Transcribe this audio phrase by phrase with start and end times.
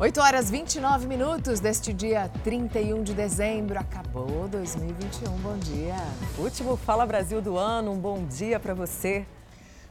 [0.00, 3.80] 8 horas 29 minutos deste dia 31 de dezembro.
[3.80, 5.28] Acabou 2021.
[5.38, 5.96] Bom dia.
[6.38, 7.90] Último Fala Brasil do ano.
[7.90, 9.26] Um bom dia para você.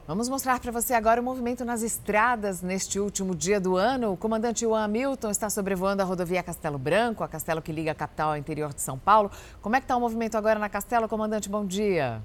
[0.08, 4.14] Vamos mostrar para você agora o movimento nas estradas neste último dia do ano.
[4.14, 7.96] O comandante Juan Hamilton está sobrevoando a rodovia Castelo Branco, a Castelo que liga a
[7.96, 9.30] capital ao interior de São Paulo.
[9.62, 11.50] Como é que está o movimento agora na Castelo, comandante?
[11.50, 12.24] Bom dia.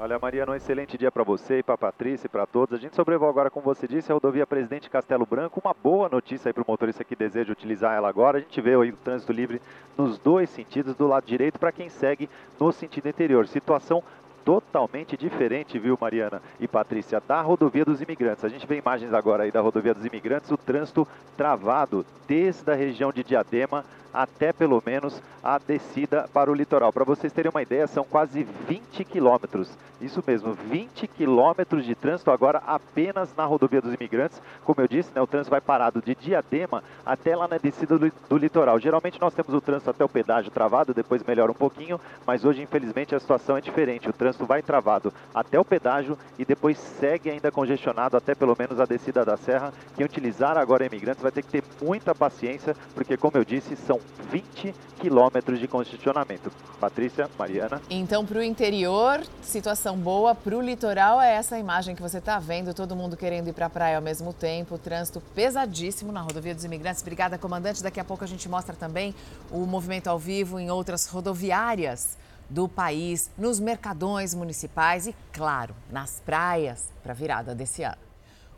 [0.00, 2.78] Olha, Mariana, um excelente dia para você e para a Patrícia e para todos.
[2.78, 5.60] A gente sobrevoou agora, como você disse, a rodovia Presidente Castelo Branco.
[5.64, 8.38] Uma boa notícia aí para o motorista que deseja utilizar ela agora.
[8.38, 9.60] A gente vê aí o trânsito livre
[9.96, 13.48] nos dois sentidos, do lado direito para quem segue no sentido interior.
[13.48, 14.00] Situação
[14.44, 18.44] totalmente diferente, viu, Mariana e Patrícia, da rodovia dos imigrantes.
[18.44, 22.74] A gente vê imagens agora aí da rodovia dos imigrantes, o trânsito travado desde a
[22.76, 23.84] região de Diadema
[24.18, 26.92] até pelo menos a descida para o litoral.
[26.92, 29.70] Para vocês terem uma ideia, são quase 20 quilômetros.
[30.00, 34.42] Isso mesmo, 20 quilômetros de trânsito agora apenas na rodovia dos imigrantes.
[34.64, 38.12] Como eu disse, né, o trânsito vai parado de Diadema até lá na descida do,
[38.28, 38.80] do litoral.
[38.80, 42.62] Geralmente nós temos o trânsito até o pedágio travado, depois melhora um pouquinho, mas hoje
[42.62, 44.08] infelizmente a situação é diferente.
[44.08, 48.80] O trânsito vai travado até o pedágio e depois segue ainda congestionado até pelo menos
[48.80, 49.72] a descida da serra.
[49.96, 53.98] Quem utilizar agora imigrantes vai ter que ter muita paciência, porque como eu disse, são
[53.98, 54.00] são
[54.30, 56.50] 20 quilômetros de congestionamento.
[56.80, 57.80] Patrícia, Mariana.
[57.88, 60.34] Então, para o interior, situação boa.
[60.34, 62.74] Para o litoral, é essa imagem que você está vendo.
[62.74, 64.78] Todo mundo querendo ir para a praia ao mesmo tempo.
[64.78, 67.02] Trânsito pesadíssimo na rodovia dos imigrantes.
[67.02, 67.82] Obrigada, comandante.
[67.82, 69.14] Daqui a pouco a gente mostra também
[69.50, 72.16] o movimento ao vivo em outras rodoviárias
[72.50, 78.07] do país, nos mercadões municipais e, claro, nas praias para a virada desse ano.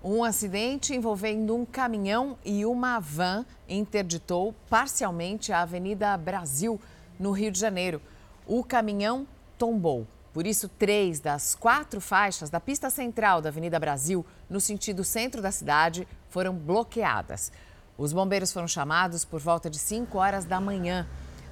[0.03, 6.81] Um acidente envolvendo um caminhão e uma van interditou parcialmente a Avenida Brasil,
[7.19, 8.01] no Rio de Janeiro.
[8.47, 9.27] O caminhão
[9.59, 10.06] tombou.
[10.33, 15.43] Por isso, três das quatro faixas da pista central da Avenida Brasil, no sentido centro
[15.43, 17.53] da cidade, foram bloqueadas.
[17.98, 21.06] Os bombeiros foram chamados por volta de 5 horas da manhã.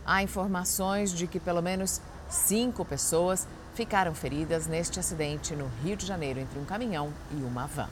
[0.06, 6.06] Há informações de que pelo menos cinco pessoas ficaram feridas neste acidente no Rio de
[6.06, 7.90] Janeiro entre um caminhão e uma van.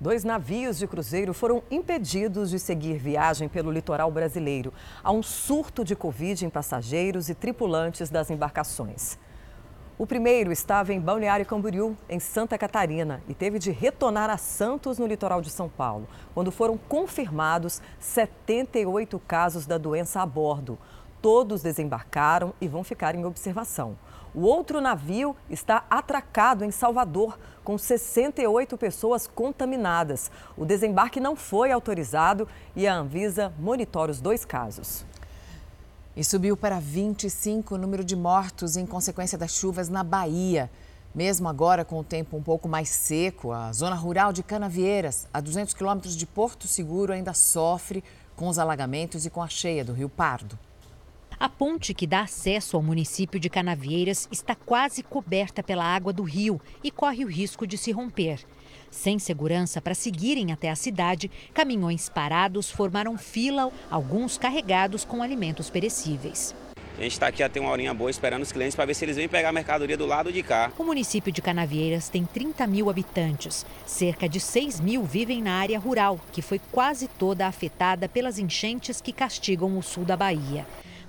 [0.00, 4.72] Dois navios de cruzeiro foram impedidos de seguir viagem pelo litoral brasileiro.
[5.02, 9.16] Há um surto de Covid em passageiros e tripulantes das embarcações.
[9.96, 14.98] O primeiro estava em Balneário Camboriú, em Santa Catarina, e teve de retornar a Santos,
[14.98, 20.76] no litoral de São Paulo, quando foram confirmados 78 casos da doença a bordo.
[21.22, 23.96] Todos desembarcaram e vão ficar em observação.
[24.34, 30.28] O outro navio está atracado em Salvador, com 68 pessoas contaminadas.
[30.56, 35.06] O desembarque não foi autorizado e a Anvisa monitora os dois casos.
[36.16, 40.68] E subiu para 25 o número de mortos em consequência das chuvas na Bahia.
[41.14, 45.40] Mesmo agora, com o tempo um pouco mais seco, a zona rural de Canavieiras, a
[45.40, 48.02] 200 quilômetros de Porto Seguro, ainda sofre
[48.34, 50.58] com os alagamentos e com a cheia do Rio Pardo.
[51.38, 56.22] A ponte que dá acesso ao município de Canavieiras está quase coberta pela água do
[56.22, 58.40] rio e corre o risco de se romper.
[58.90, 65.68] Sem segurança para seguirem até a cidade, caminhões parados formaram fila, alguns carregados com alimentos
[65.68, 66.54] perecíveis.
[66.96, 69.16] A gente está aqui até uma horinha boa esperando os clientes para ver se eles
[69.16, 70.70] vêm pegar a mercadoria do lado de cá.
[70.78, 73.66] O município de Canavieiras tem 30 mil habitantes.
[73.84, 79.00] Cerca de 6 mil vivem na área rural, que foi quase toda afetada pelas enchentes
[79.00, 80.64] que castigam o sul da Bahia.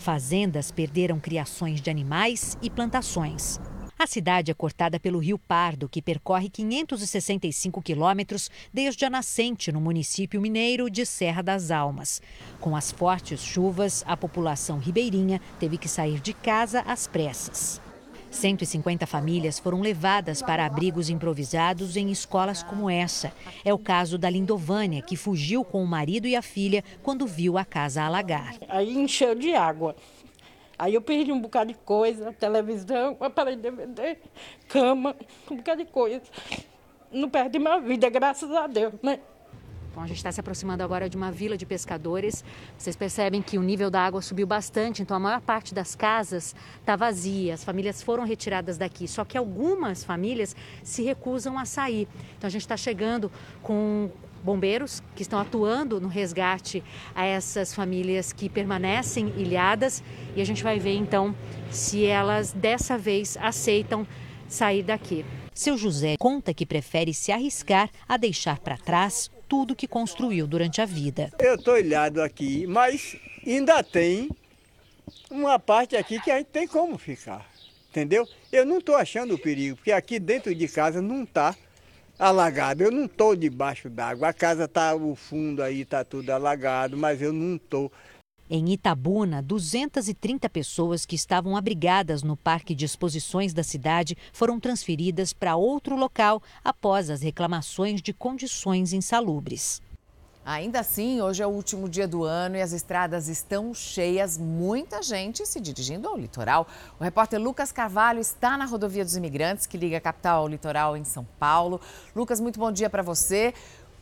[0.06, 3.60] Fazendas perderam criações de animais e plantações.
[3.98, 9.82] A cidade é cortada pelo Rio Pardo, que percorre 565 quilômetros desde a nascente no
[9.82, 12.22] município mineiro de Serra das Almas.
[12.62, 17.82] Com as fortes chuvas, a população ribeirinha teve que sair de casa às pressas.
[18.36, 23.32] 150 famílias foram levadas para abrigos improvisados em escolas como essa.
[23.64, 27.58] É o caso da Lindovânia, que fugiu com o marido e a filha quando viu
[27.58, 28.56] a casa alagar.
[28.68, 29.96] Aí encheu de água.
[30.78, 34.18] Aí eu perdi um bocado de coisa, televisão, aparelho DVD,
[34.68, 35.16] cama,
[35.50, 36.24] um bocado de coisa.
[37.12, 39.20] Não perdi minha vida, graças a Deus, né?
[40.02, 42.44] A gente está se aproximando agora de uma vila de pescadores.
[42.78, 46.56] Vocês percebem que o nível da água subiu bastante, então a maior parte das casas
[46.80, 47.54] está vazia.
[47.54, 52.08] As famílias foram retiradas daqui, só que algumas famílias se recusam a sair.
[52.38, 53.32] Então a gente está chegando
[53.62, 54.10] com
[54.44, 56.84] bombeiros que estão atuando no resgate
[57.16, 60.04] a essas famílias que permanecem ilhadas
[60.36, 61.36] e a gente vai ver então
[61.72, 64.06] se elas dessa vez aceitam
[64.48, 65.26] sair daqui.
[65.52, 70.82] Seu José conta que prefere se arriscar a deixar para trás tudo que construiu durante
[70.82, 71.32] a vida.
[71.40, 73.16] Eu estou ilhado aqui, mas
[73.46, 74.30] ainda tem
[75.30, 77.46] uma parte aqui que a gente tem como ficar,
[77.90, 78.28] entendeu?
[78.52, 81.56] Eu não estou achando o perigo, porque aqui dentro de casa não está
[82.18, 82.84] alagado.
[82.84, 84.30] Eu não estou debaixo d'água.
[84.30, 87.92] A casa está, o fundo aí está tudo alagado, mas eu não estou.
[88.48, 95.34] Em Itabuna, 230 pessoas que estavam abrigadas no Parque de Exposições da cidade foram transferidas
[95.34, 99.82] para outro local após as reclamações de condições insalubres.
[100.46, 105.02] Ainda assim, hoje é o último dia do ano e as estradas estão cheias, muita
[105.02, 106.68] gente se dirigindo ao litoral.
[107.00, 110.96] O repórter Lucas Carvalho está na rodovia dos imigrantes, que liga a capital ao litoral
[110.96, 111.82] em São Paulo.
[112.16, 113.56] Lucas, muito bom dia para você.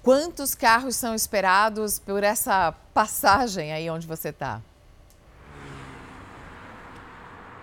[0.03, 4.61] Quantos carros são esperados por essa passagem aí onde você está?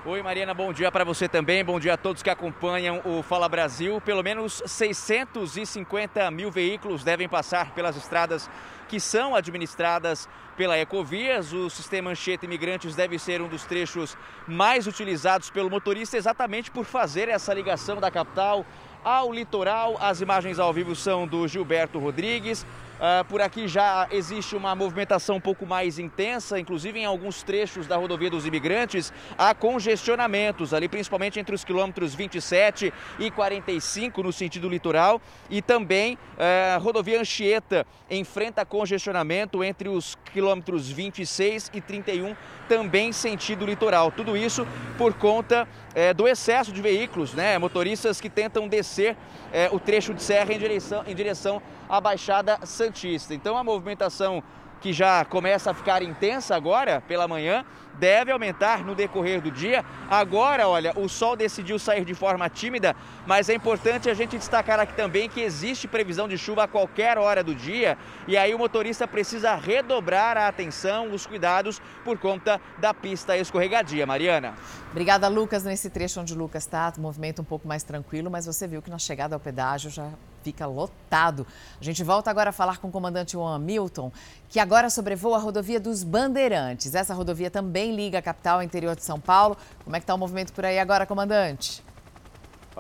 [0.06, 1.62] Oi, Mariana, bom dia para você também.
[1.62, 4.00] Bom dia a todos que acompanham o Fala Brasil.
[4.00, 8.48] Pelo menos 650 mil veículos devem passar pelas estradas
[8.88, 10.26] que são administradas
[10.56, 11.52] pela Ecovias.
[11.52, 14.16] O sistema Anchieta Imigrantes deve ser um dos trechos
[14.48, 18.64] mais utilizados pelo motorista, exatamente por fazer essa ligação da capital
[19.04, 19.96] ao litoral.
[20.00, 22.66] As imagens ao vivo são do Gilberto Rodrigues.
[23.00, 27.86] Uh, por aqui já existe uma movimentação um pouco mais intensa, inclusive em alguns trechos
[27.86, 34.30] da rodovia dos imigrantes, há congestionamentos ali, principalmente entre os quilômetros 27 e 45 no
[34.30, 35.18] sentido litoral,
[35.48, 42.36] e também a uh, rodovia Anchieta enfrenta congestionamento entre os quilômetros 26 e 31,
[42.68, 44.12] também sentido litoral.
[44.12, 44.66] Tudo isso
[44.98, 47.56] por conta uh, do excesso de veículos, né?
[47.56, 49.16] Motoristas que tentam descer
[49.52, 53.34] eh, o trecho de serra em direção, em direção à Baixada Santista.
[53.34, 54.42] Então a movimentação
[54.80, 57.64] que já começa a ficar intensa agora pela manhã,
[58.00, 59.84] deve aumentar no decorrer do dia.
[60.08, 64.80] Agora, olha, o sol decidiu sair de forma tímida, mas é importante a gente destacar
[64.80, 68.58] aqui também que existe previsão de chuva a qualquer hora do dia e aí o
[68.58, 74.06] motorista precisa redobrar a atenção, os cuidados por conta da pista escorregadia.
[74.06, 74.54] Mariana.
[74.90, 75.62] Obrigada, Lucas.
[75.62, 78.90] Nesse trecho onde o Lucas está, movimento um pouco mais tranquilo, mas você viu que
[78.90, 80.10] na chegada ao pedágio já
[80.42, 81.46] fica lotado.
[81.80, 84.10] A gente volta agora a falar com o comandante Juan Milton,
[84.48, 86.94] que agora sobrevoa a rodovia dos Bandeirantes.
[86.94, 89.56] Essa rodovia também liga a capital interior de São Paulo.
[89.84, 91.82] Como é que está o movimento por aí agora, comandante?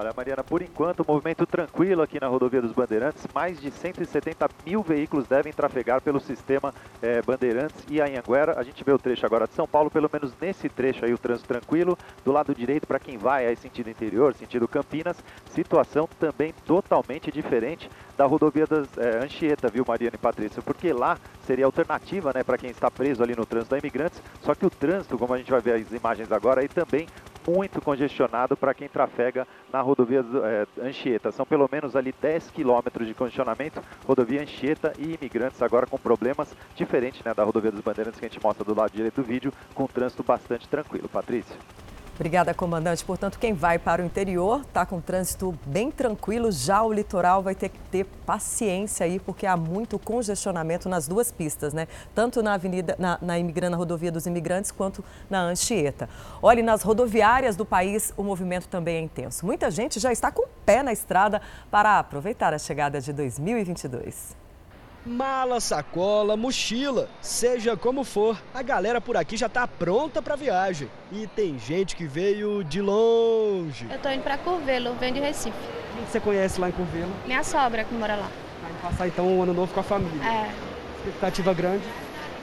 [0.00, 3.22] Olha, Mariana, por enquanto, movimento tranquilo aqui na rodovia dos Bandeirantes.
[3.34, 8.58] Mais de 170 mil veículos devem trafegar pelo sistema eh, Bandeirantes e Anhanguera.
[8.58, 11.18] A gente vê o trecho agora de São Paulo, pelo menos nesse trecho aí, o
[11.18, 11.98] trânsito tranquilo.
[12.24, 17.90] Do lado direito, para quem vai aí sentido interior, sentido Campinas, situação também totalmente diferente
[18.16, 20.62] da rodovia das eh, Anchieta, viu, Mariana e Patrícia?
[20.62, 24.22] Porque lá seria alternativa, né, para quem está preso ali no trânsito da imigrantes.
[24.40, 27.06] Só que o trânsito, como a gente vai ver as imagens agora, aí também
[27.50, 31.32] muito congestionado para quem trafega na rodovia é, Anchieta.
[31.32, 36.54] São pelo menos ali 10 quilômetros de congestionamento, rodovia Anchieta e imigrantes agora com problemas
[36.74, 39.52] diferentes né, da rodovia dos Bandeirantes que a gente mostra do lado direito do vídeo,
[39.74, 41.08] com trânsito bastante tranquilo.
[41.08, 41.56] Patrícia.
[42.20, 43.02] Obrigada, comandante.
[43.02, 46.52] Portanto, quem vai para o interior está com trânsito bem tranquilo.
[46.52, 51.32] Já o litoral vai ter que ter paciência aí, porque há muito congestionamento nas duas
[51.32, 51.88] pistas, né?
[52.14, 56.10] Tanto na Avenida, na, na Imigrana Rodovia dos Imigrantes, quanto na Anchieta.
[56.42, 59.46] Olhe, nas rodoviárias do país, o movimento também é intenso.
[59.46, 61.40] Muita gente já está com o pé na estrada
[61.70, 64.39] para aproveitar a chegada de 2022.
[65.04, 70.90] Mala, sacola, mochila, seja como for, a galera por aqui já tá pronta pra viagem.
[71.10, 73.86] E tem gente que veio de longe.
[73.90, 75.56] Eu tô indo pra Curvelo, venho de Recife.
[75.96, 77.10] Quem você conhece lá em Curvelo?
[77.26, 78.30] Minha sogra que mora lá.
[78.62, 80.22] Vai passar então o um ano novo com a família.
[80.22, 80.50] É.
[80.98, 81.84] Expectativa grande?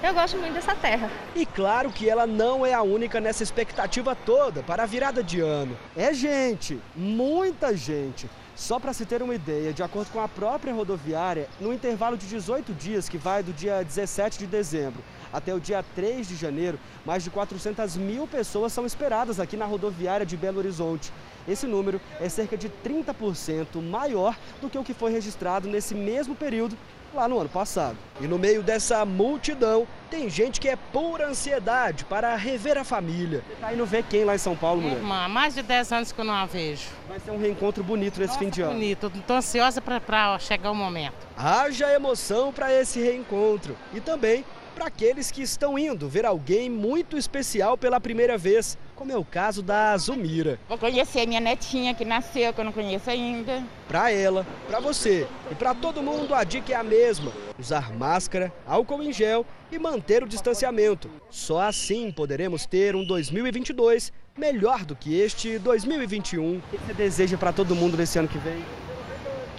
[0.02, 1.12] Eu gosto muito dessa terra.
[1.36, 5.42] E claro que ela não é a única nessa expectativa toda para a virada de
[5.42, 5.78] ano.
[5.96, 8.28] É gente, muita gente.
[8.58, 12.26] Só para se ter uma ideia, de acordo com a própria rodoviária, no intervalo de
[12.26, 16.80] 18 dias, que vai do dia 17 de dezembro até o dia 3 de janeiro,
[17.06, 21.14] mais de 400 mil pessoas são esperadas aqui na rodoviária de Belo Horizonte.
[21.48, 26.34] Esse número é cerca de 30% maior do que o que foi registrado nesse mesmo
[26.34, 26.76] período
[27.14, 27.98] lá no ano passado.
[28.20, 33.44] E no meio dessa multidão, tem gente que é pura ansiedade para rever a família.
[33.48, 34.98] Você tá indo ver quem lá em São Paulo, mulher?
[34.98, 36.88] Irmã, há mais de 10 anos que eu não a vejo.
[37.08, 38.74] Vai ser um reencontro bonito nesse Nossa, fim de ano.
[38.74, 39.12] bonito.
[39.16, 41.16] Estou ansiosa para chegar o momento.
[41.38, 43.78] Haja emoção para esse reencontro.
[43.94, 44.44] E também
[44.78, 49.26] para aqueles que estão indo ver alguém muito especial pela primeira vez, como é o
[49.26, 50.60] caso da Zumira.
[50.70, 53.64] Vou conhecer minha netinha que nasceu, que eu não conheço ainda.
[53.88, 58.54] Para ela, para você e para todo mundo a dica é a mesma: usar máscara,
[58.68, 61.10] álcool em gel e manter o distanciamento.
[61.28, 66.58] Só assim poderemos ter um 2022 melhor do que este 2021.
[66.58, 68.64] O que você deseja para todo mundo nesse ano que vem?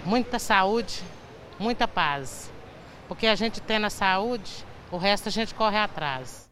[0.05, 1.03] Muita saúde,
[1.59, 2.49] muita paz.
[3.05, 6.49] Porque a gente tendo a saúde, o resto a gente corre atrás.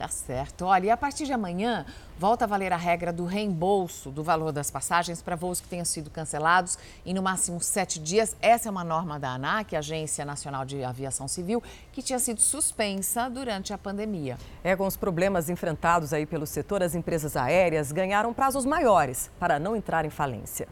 [0.00, 0.64] Tá certo.
[0.64, 1.84] Olha, e a partir de amanhã,
[2.18, 5.84] volta a valer a regra do reembolso do valor das passagens para voos que tenham
[5.84, 8.34] sido cancelados em no máximo sete dias.
[8.40, 11.62] Essa é uma norma da ANAC, Agência Nacional de Aviação Civil,
[11.92, 14.38] que tinha sido suspensa durante a pandemia.
[14.64, 19.58] É, com os problemas enfrentados aí pelo setor, as empresas aéreas ganharam prazos maiores para
[19.58, 20.66] não entrar em falência.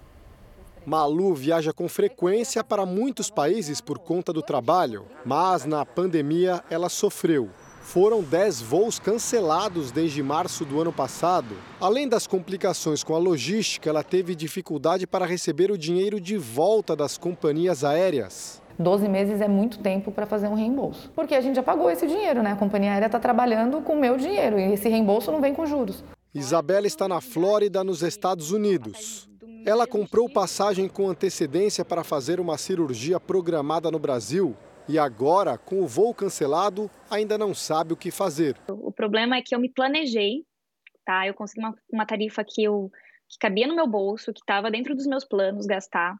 [0.88, 6.88] Malu viaja com frequência para muitos países por conta do trabalho, mas na pandemia ela
[6.88, 7.50] sofreu.
[7.82, 11.54] Foram 10 voos cancelados desde março do ano passado.
[11.78, 16.96] Além das complicações com a logística, ela teve dificuldade para receber o dinheiro de volta
[16.96, 18.62] das companhias aéreas.
[18.78, 21.10] 12 meses é muito tempo para fazer um reembolso.
[21.14, 22.52] Porque a gente já pagou esse dinheiro, né?
[22.52, 25.66] A companhia aérea está trabalhando com o meu dinheiro e esse reembolso não vem com
[25.66, 26.02] juros.
[26.34, 29.27] Isabela está na Flórida, nos Estados Unidos.
[29.68, 34.56] Ela comprou passagem com antecedência para fazer uma cirurgia programada no Brasil
[34.88, 38.56] e agora, com o voo cancelado, ainda não sabe o que fazer.
[38.66, 40.46] O problema é que eu me planejei,
[41.04, 41.26] tá?
[41.26, 42.90] Eu consegui uma, uma tarifa que eu
[43.28, 46.16] que cabia no meu bolso, que estava dentro dos meus planos gastar,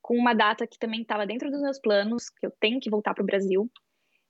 [0.00, 3.12] com uma data que também estava dentro dos meus planos, que eu tenho que voltar
[3.12, 3.68] para o Brasil.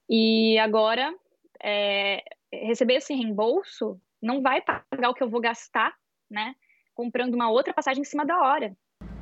[0.09, 1.13] E agora,
[1.61, 5.93] é, receber esse reembolso não vai pagar o que eu vou gastar,
[6.31, 6.55] né?
[6.95, 8.73] Comprando uma outra passagem em cima da hora.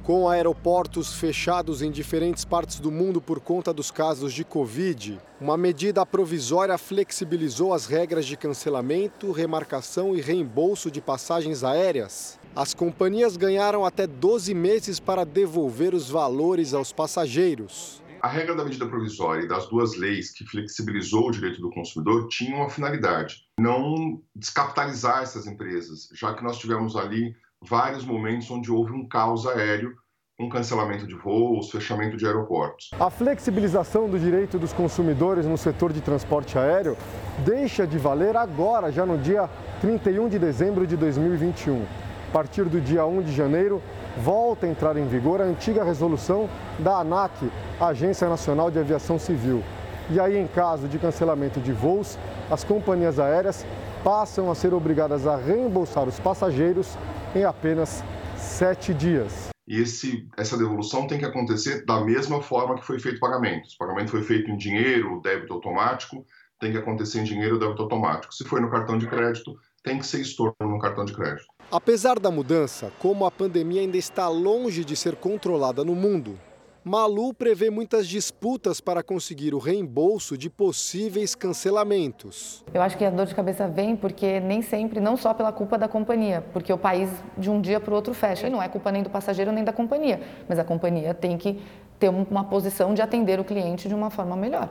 [0.04, 5.58] Com aeroportos fechados em diferentes partes do mundo por conta dos casos de Covid, uma
[5.58, 12.40] medida provisória flexibilizou as regras de cancelamento, remarcação e reembolso de passagens aéreas.
[12.56, 18.04] As companhias ganharam até 12 meses para devolver os valores aos passageiros.
[18.22, 22.28] A regra da medida provisória e das duas leis que flexibilizou o direito do consumidor
[22.28, 27.36] tinha uma finalidade: não descapitalizar essas empresas, já que nós tivemos ali
[27.68, 29.94] vários momentos onde houve um caos aéreo,
[30.40, 32.90] um cancelamento de voos, fechamento de aeroportos.
[33.00, 36.98] A flexibilização do direito dos consumidores no setor de transporte aéreo
[37.46, 41.84] deixa de valer agora, já no dia 31 de dezembro de 2021.
[42.30, 43.82] A partir do dia 1 de janeiro,
[44.18, 49.64] volta a entrar em vigor a antiga resolução da ANAC, Agência Nacional de Aviação Civil.
[50.10, 52.18] E aí, em caso de cancelamento de voos,
[52.50, 53.64] as companhias aéreas
[54.04, 56.98] passam a ser obrigadas a reembolsar os passageiros
[57.36, 58.04] em apenas
[58.38, 59.50] sete dias.
[59.68, 63.70] E esse, essa devolução tem que acontecer da mesma forma que foi feito o pagamento.
[63.70, 66.26] Se o pagamento foi feito em dinheiro, débito automático,
[66.60, 68.34] tem que acontecer em dinheiro, débito automático.
[68.34, 71.46] Se foi no cartão de crédito, tem que ser estorno no cartão de crédito.
[71.72, 76.38] Apesar da mudança, como a pandemia ainda está longe de ser controlada no mundo,
[76.86, 82.62] Malu prevê muitas disputas para conseguir o reembolso de possíveis cancelamentos.
[82.74, 85.78] Eu acho que a dor de cabeça vem porque nem sempre, não só pela culpa
[85.78, 88.48] da companhia, porque o país de um dia para o outro fecha.
[88.48, 91.62] E não é culpa nem do passageiro nem da companhia, mas a companhia tem que
[91.98, 94.70] ter uma posição de atender o cliente de uma forma melhor.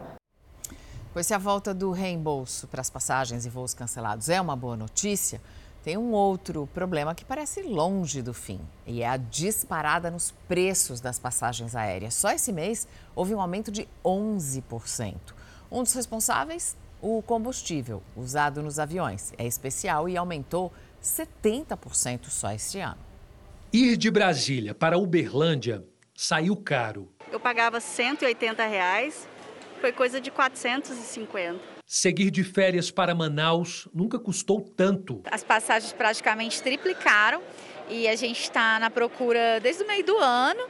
[1.15, 4.77] Pois se a volta do reembolso para as passagens e voos cancelados é uma boa
[4.77, 5.41] notícia,
[5.83, 11.01] tem um outro problema que parece longe do fim e é a disparada nos preços
[11.01, 12.15] das passagens aéreas.
[12.15, 15.15] Só esse mês houve um aumento de 11%.
[15.71, 20.73] Um dos responsáveis, o combustível usado nos aviões, é especial e aumentou
[21.03, 23.01] 70% só este ano.
[23.73, 25.85] Ir de Brasília para Uberlândia
[26.15, 27.09] saiu caro.
[27.31, 29.27] Eu pagava 180 reais,
[29.81, 31.82] foi coisa de 450.
[31.95, 35.21] Seguir de férias para Manaus nunca custou tanto.
[35.31, 37.43] As passagens praticamente triplicaram
[37.87, 40.67] e a gente está na procura desde o meio do ano,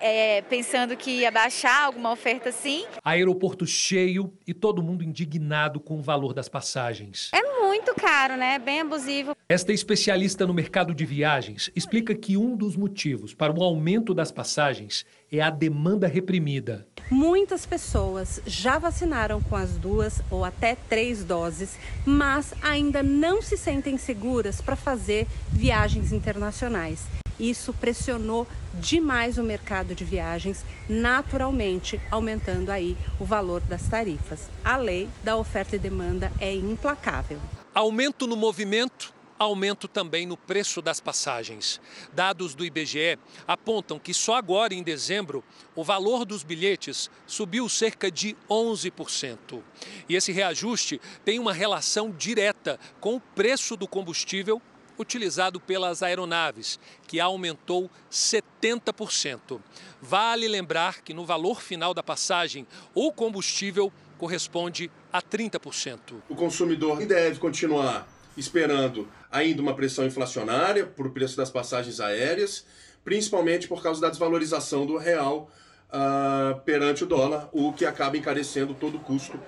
[0.00, 2.86] é, pensando que ia baixar alguma oferta assim.
[3.04, 7.30] Aeroporto cheio e todo mundo indignado com o valor das passagens.
[7.34, 8.58] É muito caro, né?
[8.58, 9.36] Bem abusivo.
[9.46, 14.32] Esta especialista no mercado de viagens explica que um dos motivos para o aumento das
[14.32, 16.86] passagens é a demanda reprimida.
[17.10, 23.56] Muitas pessoas já vacinaram com as duas ou até três doses, mas ainda não se
[23.56, 27.04] sentem seguras para fazer viagens internacionais.
[27.38, 34.48] Isso pressionou demais o mercado de viagens, naturalmente aumentando aí o valor das tarifas.
[34.64, 37.38] A lei da oferta e demanda é implacável.
[37.74, 41.80] Aumento no movimento aumento também no preço das passagens.
[42.12, 48.10] Dados do IBGE apontam que só agora, em dezembro, o valor dos bilhetes subiu cerca
[48.10, 49.62] de 11%.
[50.08, 54.60] E esse reajuste tem uma relação direta com o preço do combustível
[54.98, 59.60] utilizado pelas aeronaves, que aumentou 70%.
[60.00, 66.14] Vale lembrar que no valor final da passagem, o combustível corresponde a 30%.
[66.28, 72.66] O consumidor deve continuar esperando ainda uma pressão inflacionária por preço das passagens aéreas,
[73.04, 75.50] principalmente por causa da desvalorização do real
[75.88, 79.38] uh, perante o dólar, o que acaba encarecendo todo o custo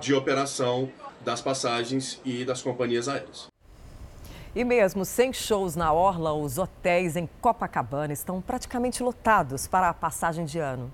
[0.00, 0.90] de operação
[1.24, 3.48] das passagens e das companhias aéreas.
[4.54, 9.94] E mesmo sem shows na Orla, os hotéis em Copacabana estão praticamente lotados para a
[9.94, 10.92] passagem de ano.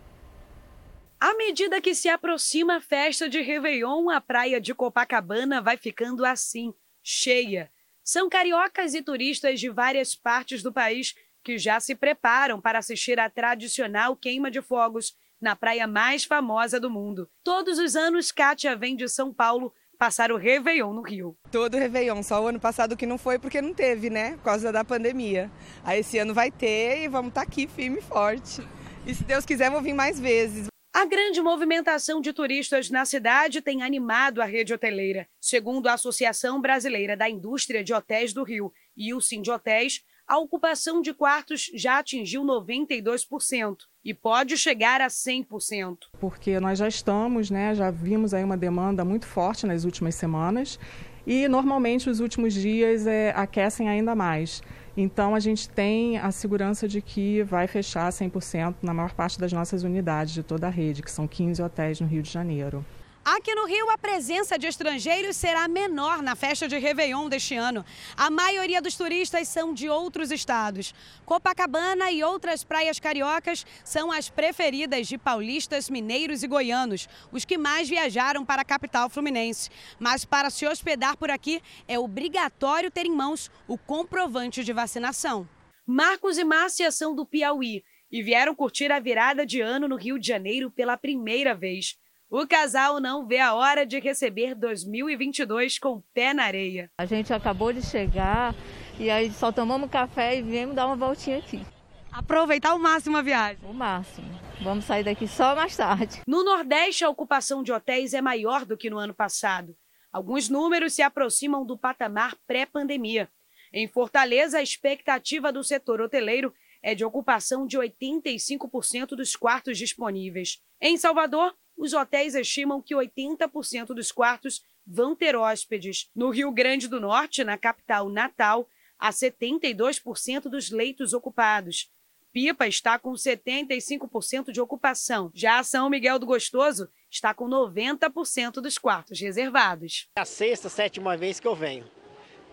[1.21, 6.25] À medida que se aproxima a festa de Réveillon, a praia de Copacabana vai ficando
[6.25, 7.71] assim, cheia.
[8.03, 13.21] São cariocas e turistas de várias partes do país que já se preparam para assistir
[13.21, 17.29] à tradicional queima de fogos na praia mais famosa do mundo.
[17.45, 21.37] Todos os anos, Kátia vem de São Paulo passar o Réveillon no Rio.
[21.51, 24.37] Todo Réveillon, só o ano passado que não foi porque não teve, né?
[24.37, 25.51] Por causa da pandemia.
[25.85, 28.67] Aí esse ano vai ter e vamos estar tá aqui firme e forte.
[29.07, 30.74] E se Deus quiser, vou vir mais vezes.
[30.95, 35.27] A grande movimentação de turistas na cidade tem animado a rede hoteleira.
[35.41, 40.05] Segundo a Associação Brasileira da Indústria de Hotéis do Rio e o Sim de Hotéis,
[40.25, 45.99] a ocupação de quartos já atingiu 92% e pode chegar a 100%.
[46.21, 50.79] Porque nós já estamos, né, já vimos aí uma demanda muito forte nas últimas semanas
[51.27, 54.63] e normalmente os últimos dias é, aquecem ainda mais.
[54.97, 59.53] Então a gente tem a segurança de que vai fechar 100% na maior parte das
[59.53, 62.85] nossas unidades de toda a rede, que são 15 hotéis no Rio de Janeiro.
[63.25, 67.83] Aqui no Rio, a presença de estrangeiros será menor na festa de Réveillon deste ano.
[68.15, 70.95] A maioria dos turistas são de outros estados.
[71.25, 77.57] Copacabana e outras praias cariocas são as preferidas de paulistas, mineiros e goianos, os que
[77.57, 79.71] mais viajaram para a capital fluminense.
[79.99, 85.49] Mas para se hospedar por aqui, é obrigatório ter em mãos o comprovante de vacinação.
[85.87, 90.19] Marcos e Márcia são do Piauí e vieram curtir a virada de ano no Rio
[90.19, 91.97] de Janeiro pela primeira vez.
[92.37, 96.91] O casal não vê a hora de receber 2022 com o pé na areia.
[96.99, 98.53] A gente acabou de chegar
[98.99, 101.65] e aí só tomamos café e viemos dar uma voltinha aqui.
[102.11, 103.65] Aproveitar ao máximo a viagem.
[103.65, 104.27] O máximo.
[104.65, 106.23] Vamos sair daqui só mais tarde.
[106.27, 109.77] No Nordeste, a ocupação de hotéis é maior do que no ano passado.
[110.13, 113.29] Alguns números se aproximam do patamar pré-pandemia.
[113.73, 120.61] Em Fortaleza, a expectativa do setor hoteleiro é de ocupação de 85% dos quartos disponíveis.
[120.81, 126.11] Em Salvador, os hotéis estimam que 80% dos quartos vão ter hóspedes.
[126.15, 131.91] No Rio Grande do Norte, na capital Natal, há 72% dos leitos ocupados.
[132.33, 135.31] Pipa está com 75% de ocupação.
[135.33, 140.09] Já São Miguel do Gostoso está com 90% dos quartos reservados.
[140.17, 141.85] É a sexta, sétima vez que eu venho.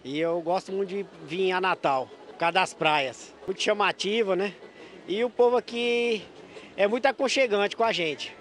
[0.03, 3.33] E eu gosto muito de vir a Natal, por causa das praias.
[3.45, 4.53] Muito chamativa, né?
[5.07, 6.23] E o povo aqui
[6.77, 8.35] é muito aconchegante com a gente.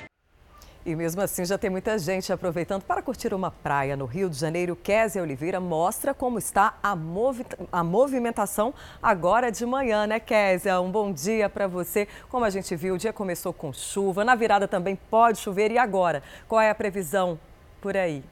[0.84, 4.36] E mesmo assim já tem muita gente aproveitando para curtir uma praia no Rio de
[4.36, 4.74] Janeiro.
[4.74, 10.80] Kézia Oliveira mostra como está a, movi a movimentação agora de manhã, né, Kézia?
[10.80, 12.08] Um bom dia para você.
[12.30, 15.70] Como a gente viu, o dia começou com chuva, na virada também pode chover.
[15.70, 16.22] E agora?
[16.48, 17.38] Qual é a previsão
[17.82, 18.24] por aí?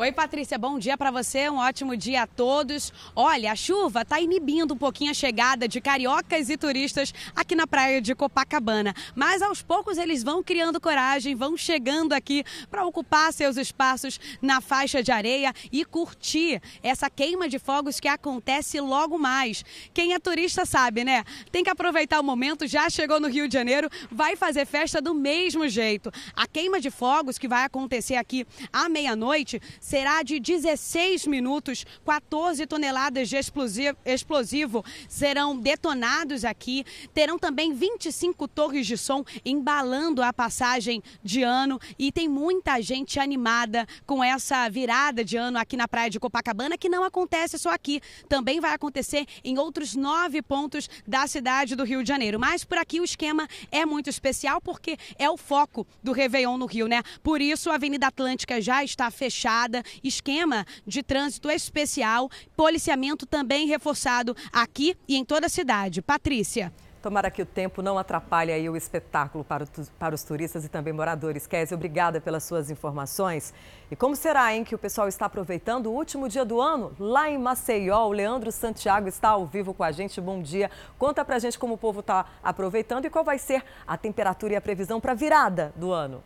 [0.00, 2.90] Oi, Patrícia, bom dia para você, um ótimo dia a todos.
[3.14, 7.66] Olha, a chuva está inibindo um pouquinho a chegada de cariocas e turistas aqui na
[7.66, 13.30] praia de Copacabana, mas aos poucos eles vão criando coragem, vão chegando aqui para ocupar
[13.30, 19.18] seus espaços na faixa de areia e curtir essa queima de fogos que acontece logo
[19.18, 19.62] mais.
[19.92, 21.24] Quem é turista sabe, né?
[21.52, 25.12] Tem que aproveitar o momento, já chegou no Rio de Janeiro, vai fazer festa do
[25.12, 26.10] mesmo jeito.
[26.34, 31.84] A queima de fogos que vai acontecer aqui à meia-noite será de 16 minutos.
[32.06, 36.84] 14 toneladas de explosivo, serão detonados aqui.
[37.12, 41.80] Terão também 25 torres de som embalando a passagem de ano.
[41.98, 46.78] E tem muita gente animada com essa virada de ano aqui na praia de Copacabana,
[46.78, 48.00] que não acontece só aqui.
[48.28, 52.38] Também vai acontecer em outros nove pontos da cidade do Rio de Janeiro.
[52.38, 56.66] Mas por aqui o esquema é muito especial porque é o foco do Réveillon no
[56.66, 57.02] Rio, né?
[57.24, 59.69] Por isso a Avenida Atlântica já está fechada
[60.02, 66.02] esquema de trânsito especial, policiamento também reforçado aqui e em toda a cidade.
[66.02, 66.72] Patrícia.
[67.02, 69.66] Tomara que o tempo não atrapalhe aí o espetáculo para,
[69.98, 71.46] para os turistas e também moradores.
[71.46, 73.54] Kézia, obrigada pelas suas informações.
[73.90, 76.94] E como será, hein, que o pessoal está aproveitando o último dia do ano?
[76.98, 80.20] Lá em Maceió, o Leandro Santiago está ao vivo com a gente.
[80.20, 80.70] Bom dia.
[80.98, 84.56] Conta pra gente como o povo está aproveitando e qual vai ser a temperatura e
[84.56, 86.22] a previsão para a virada do ano.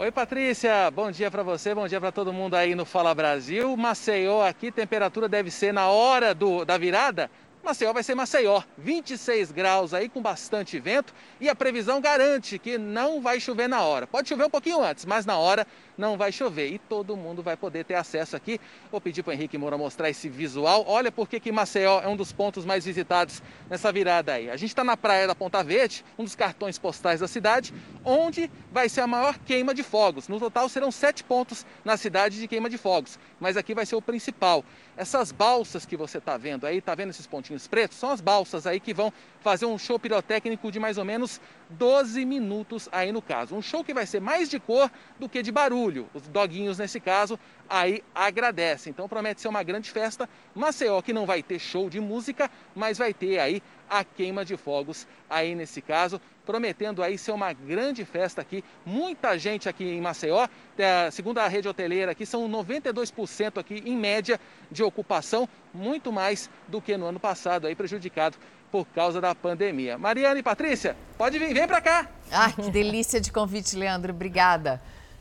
[0.00, 0.90] Oi, Patrícia.
[0.90, 3.76] Bom dia para você, bom dia para todo mundo aí no Fala Brasil.
[3.76, 7.30] Maceió aqui, temperatura deve ser na hora do, da virada
[7.62, 12.78] Maceió vai ser Maceió, 26 graus aí com bastante vento e a previsão garante que
[12.78, 14.06] não vai chover na hora.
[14.06, 17.58] Pode chover um pouquinho antes, mas na hora não vai chover e todo mundo vai
[17.58, 18.58] poder ter acesso aqui.
[18.90, 20.84] Vou pedir para o Henrique Moura mostrar esse visual.
[20.86, 24.50] Olha por que Maceió é um dos pontos mais visitados nessa virada aí.
[24.50, 28.50] A gente está na praia da Ponta Verde, um dos cartões postais da cidade, onde
[28.72, 30.28] vai ser a maior queima de fogos.
[30.28, 33.96] No total serão sete pontos na cidade de queima de fogos, mas aqui vai ser
[33.96, 34.64] o principal.
[35.00, 37.96] Essas balsas que você está vendo aí, está vendo esses pontinhos pretos?
[37.96, 39.10] São as balsas aí que vão
[39.40, 43.56] fazer um show pirotécnico de mais ou menos 12 minutos aí no caso.
[43.56, 46.06] Um show que vai ser mais de cor do que de barulho.
[46.12, 48.90] Os doguinhos, nesse caso, aí agradecem.
[48.90, 50.28] Então promete ser uma grande festa.
[50.54, 54.56] Maceió que não vai ter show de música, mas vai ter aí a queima de
[54.56, 58.64] fogos aí nesse caso, prometendo aí ser uma grande festa aqui.
[58.86, 60.46] Muita gente aqui em Maceió,
[60.78, 66.48] é, segundo a rede hoteleira aqui, são 92% aqui em média de ocupação, muito mais
[66.68, 68.38] do que no ano passado aí prejudicado
[68.70, 69.98] por causa da pandemia.
[69.98, 72.08] Mariana e Patrícia, pode vir, vem para cá.
[72.30, 74.12] Ai, que delícia de convite, Leandro.
[74.12, 74.80] Obrigada.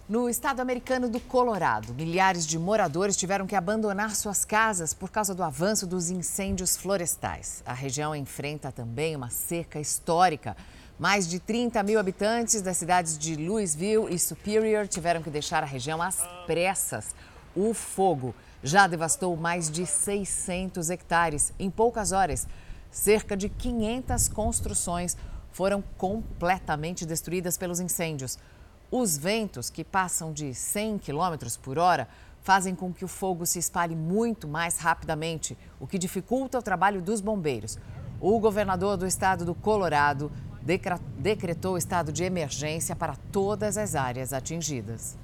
[0.09, 5.35] No estado americano do Colorado, milhares de moradores tiveram que abandonar suas casas por causa
[5.35, 7.61] do avanço dos incêndios florestais.
[7.63, 10.57] A região enfrenta também uma seca histórica.
[10.97, 15.67] Mais de 30 mil habitantes das cidades de Louisville e Superior tiveram que deixar a
[15.67, 17.13] região às pressas.
[17.55, 22.47] O fogo já devastou mais de 600 hectares em poucas horas.
[22.89, 25.15] Cerca de 500 construções
[25.51, 28.39] foram completamente destruídas pelos incêndios.
[28.91, 32.07] Os ventos, que passam de 100 km por hora,
[32.41, 36.99] fazem com que o fogo se espalhe muito mais rapidamente, o que dificulta o trabalho
[36.99, 37.77] dos bombeiros.
[38.19, 40.31] O governador do estado do Colorado
[41.17, 45.15] decretou estado de emergência para todas as áreas atingidas.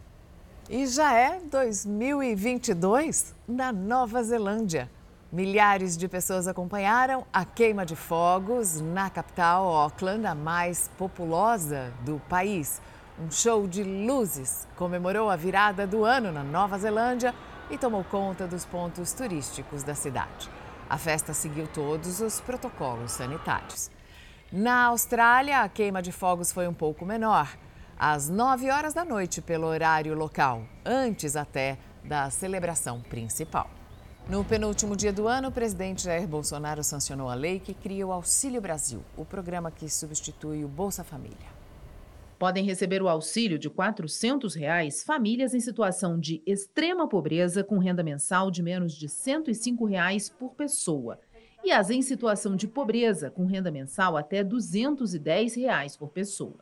[0.70, 4.90] E já é 2022 na Nova Zelândia.
[5.32, 12.22] Milhares de pessoas acompanharam a queima de fogos na capital Auckland, a mais populosa do
[12.30, 12.80] país.
[13.18, 17.34] Um show de luzes comemorou a virada do ano na Nova Zelândia
[17.72, 20.50] e tomou conta dos pontos turísticos da cidade.
[20.90, 23.90] A festa seguiu todos os protocolos sanitários.
[24.52, 27.58] Na Austrália, a queima de fogos foi um pouco menor,
[27.98, 33.70] às 9 horas da noite, pelo horário local, antes até da celebração principal.
[34.28, 38.12] No penúltimo dia do ano, o presidente Jair Bolsonaro sancionou a lei que cria o
[38.12, 41.55] Auxílio Brasil, o programa que substitui o Bolsa Família.
[42.38, 48.04] Podem receber o auxílio de 400 reais famílias em situação de extrema pobreza com renda
[48.04, 51.20] mensal de menos de 105 reais por pessoa.
[51.64, 56.58] E as em situação de pobreza com renda mensal até 210 reais por pessoa.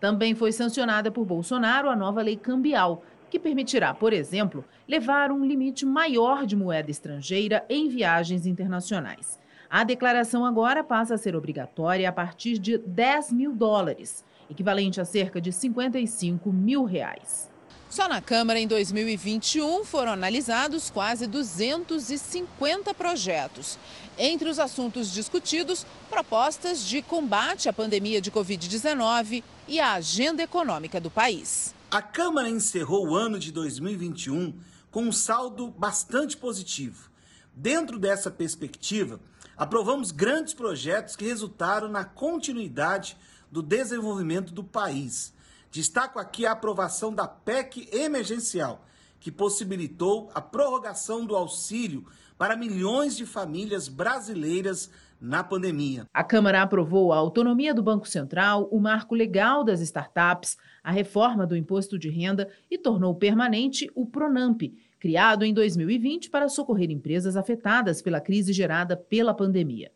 [0.00, 5.44] Também foi sancionada por Bolsonaro a nova lei cambial, que permitirá, por exemplo, levar um
[5.44, 9.40] limite maior de moeda estrangeira em viagens internacionais.
[9.70, 15.04] A declaração agora passa a ser obrigatória a partir de 10 mil dólares equivalente a
[15.04, 17.50] cerca de 55 mil reais.
[17.92, 23.78] Só na Câmara, em 2021, foram analisados quase 250 projetos.
[24.16, 30.98] Entre os assuntos discutidos, propostas de combate à pandemia de Covid-19 e a agenda econômica
[30.98, 31.74] do país.
[31.90, 34.54] A Câmara encerrou o ano de 2021
[34.90, 37.10] com um saldo bastante positivo.
[37.54, 39.20] Dentro dessa perspectiva,
[39.54, 43.18] aprovamos grandes projetos que resultaram na continuidade
[43.52, 45.34] do desenvolvimento do país.
[45.70, 48.86] Destaco aqui a aprovação da PEC emergencial,
[49.20, 52.06] que possibilitou a prorrogação do auxílio
[52.38, 56.06] para milhões de famílias brasileiras na pandemia.
[56.12, 61.46] A Câmara aprovou a autonomia do Banco Central, o marco legal das startups, a reforma
[61.46, 64.62] do imposto de renda e tornou permanente o Pronamp,
[64.98, 69.92] criado em 2020 para socorrer empresas afetadas pela crise gerada pela pandemia.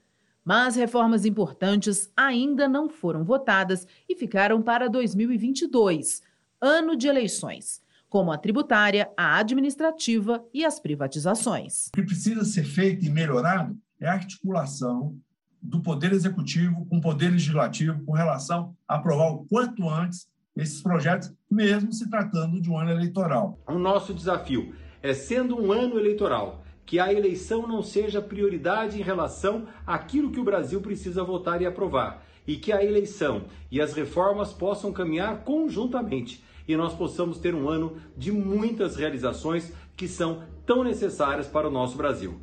[0.47, 6.23] Mas reformas importantes ainda não foram votadas e ficaram para 2022,
[6.61, 11.89] ano de eleições, como a tributária, a administrativa e as privatizações.
[11.89, 15.19] O que precisa ser feito e melhorado é a articulação
[15.61, 20.81] do Poder Executivo com o Poder Legislativo com relação a aprovar o quanto antes esses
[20.81, 23.59] projetos, mesmo se tratando de um ano eleitoral.
[23.67, 29.03] O nosso desafio é, sendo um ano eleitoral, que a eleição não seja prioridade em
[29.03, 33.92] relação àquilo que o Brasil precisa votar e aprovar, e que a eleição e as
[33.92, 40.42] reformas possam caminhar conjuntamente e nós possamos ter um ano de muitas realizações que são
[40.64, 42.40] tão necessárias para o nosso Brasil.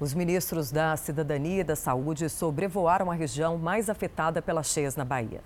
[0.00, 5.04] Os ministros da Cidadania e da Saúde sobrevoaram a região mais afetada pelas cheias na
[5.04, 5.42] Bahia.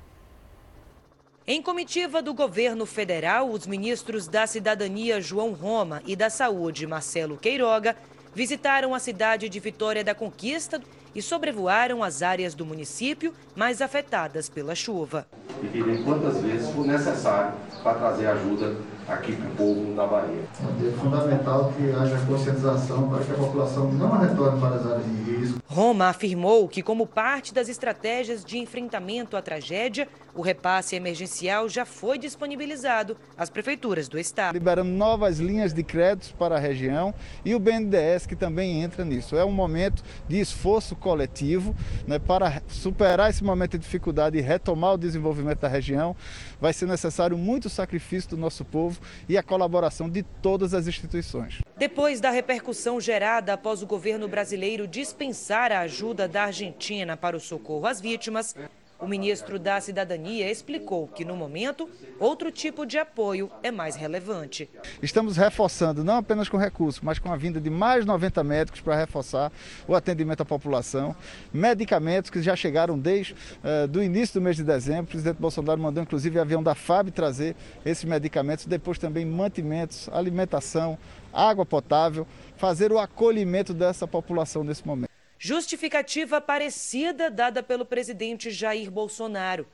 [1.48, 7.37] Em comitiva do governo federal, os ministros da Cidadania João Roma e da Saúde Marcelo
[7.37, 7.96] Queiroga
[8.35, 10.82] visitaram a cidade de Vitória da Conquista
[11.14, 15.28] e sobrevoaram as áreas do município mais afetadas pela chuva.
[15.62, 18.77] E virem quantas vezes for necessário para trazer ajuda
[19.09, 20.42] aqui para o povo da Bahia.
[20.61, 25.33] É fundamental que haja conscientização para que a população não retorne para as áreas de
[25.33, 25.62] risco.
[25.66, 31.85] Roma afirmou que, como parte das estratégias de enfrentamento à tragédia, o repasse emergencial já
[31.85, 34.55] foi disponibilizado às prefeituras do estado.
[34.55, 37.14] Liberando novas linhas de créditos para a região
[37.45, 39.37] e o BNDES que também entra nisso.
[39.37, 41.75] É um momento de esforço coletivo
[42.07, 44.99] né, para superar esse momento de dificuldade e retomar o
[45.46, 46.16] desenvolvimento da região.
[46.61, 51.61] Vai ser necessário muito sacrifício do nosso povo e a colaboração de todas as instituições.
[51.76, 57.40] Depois da repercussão gerada após o governo brasileiro dispensar a ajuda da Argentina para o
[57.40, 58.54] socorro às vítimas,
[58.98, 64.68] o ministro da Cidadania explicou que, no momento, outro tipo de apoio é mais relevante.
[65.02, 68.96] Estamos reforçando, não apenas com recursos, mas com a vinda de mais 90 médicos para
[68.96, 69.52] reforçar
[69.87, 71.14] o atendimento à população.
[71.52, 75.04] Medicamentos que já chegaram desde uh, do início do mês de dezembro.
[75.04, 77.54] O presidente Bolsonaro mandou, inclusive, avião da FAB trazer
[77.85, 78.66] esses medicamentos.
[78.66, 80.98] Depois também mantimentos, alimentação,
[81.32, 85.15] água potável, fazer o acolhimento dessa população nesse momento.
[85.38, 89.66] Justificativa parecida dada pelo presidente Jair Bolsonaro.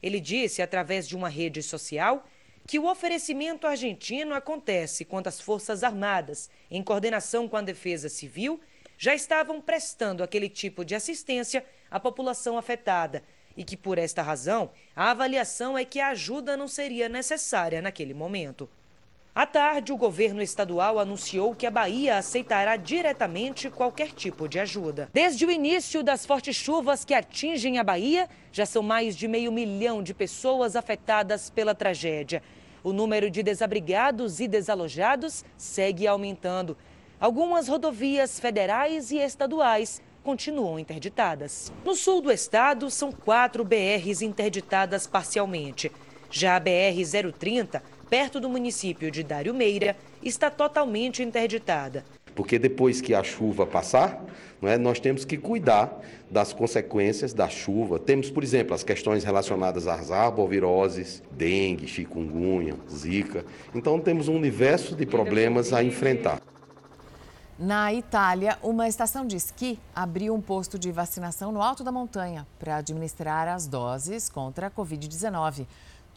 [0.00, 2.24] Ele disse, através de uma rede social,
[2.66, 8.60] que o oferecimento argentino acontece quando as Forças Armadas, em coordenação com a Defesa Civil,
[8.96, 13.24] já estavam prestando aquele tipo de assistência à população afetada
[13.56, 18.14] e que, por esta razão, a avaliação é que a ajuda não seria necessária naquele
[18.14, 18.68] momento.
[19.38, 25.08] À tarde, o governo estadual anunciou que a Bahia aceitará diretamente qualquer tipo de ajuda.
[25.12, 29.52] Desde o início das fortes chuvas que atingem a Bahia, já são mais de meio
[29.52, 32.42] milhão de pessoas afetadas pela tragédia.
[32.82, 36.76] O número de desabrigados e desalojados segue aumentando.
[37.20, 41.72] Algumas rodovias federais e estaduais continuam interditadas.
[41.84, 45.92] No sul do estado, são quatro BRs interditadas parcialmente.
[46.28, 52.04] Já a BR-030 perto do município de Dário Meira, está totalmente interditada.
[52.34, 54.24] Porque depois que a chuva passar,
[54.62, 57.98] não é, nós temos que cuidar das consequências da chuva.
[57.98, 63.44] Temos, por exemplo, as questões relacionadas às arboviroses, dengue, chikungunya, zika.
[63.74, 66.40] Então temos um universo de problemas a enfrentar.
[67.58, 72.46] Na Itália, uma estação de esqui abriu um posto de vacinação no alto da montanha
[72.56, 75.66] para administrar as doses contra a Covid-19.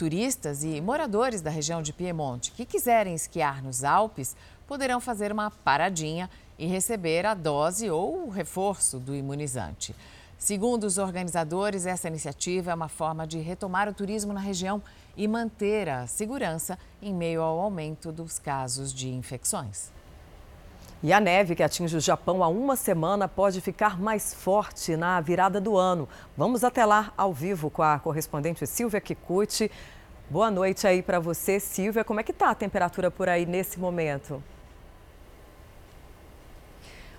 [0.02, 4.36] Turistas e moradores da região de Piemonte que quiserem esquiar nos Alpes
[4.66, 9.96] poderão fazer uma paradinha e receber a dose ou o reforço do imunizante.
[10.40, 14.82] Segundo os organizadores, essa iniciativa é uma forma de retomar o turismo na região
[15.16, 19.92] e manter a segurança em meio ao aumento dos casos de infecções.
[21.04, 25.20] E a neve que atinge o Japão há uma semana pode ficar mais forte na
[25.20, 26.08] virada do ano.
[26.38, 29.72] Vamos até lá ao vivo com a correspondente Silvia Kikuchi.
[30.30, 32.04] Boa noite aí para você, Silvia.
[32.04, 34.44] Como é que está a temperatura por aí nesse momento?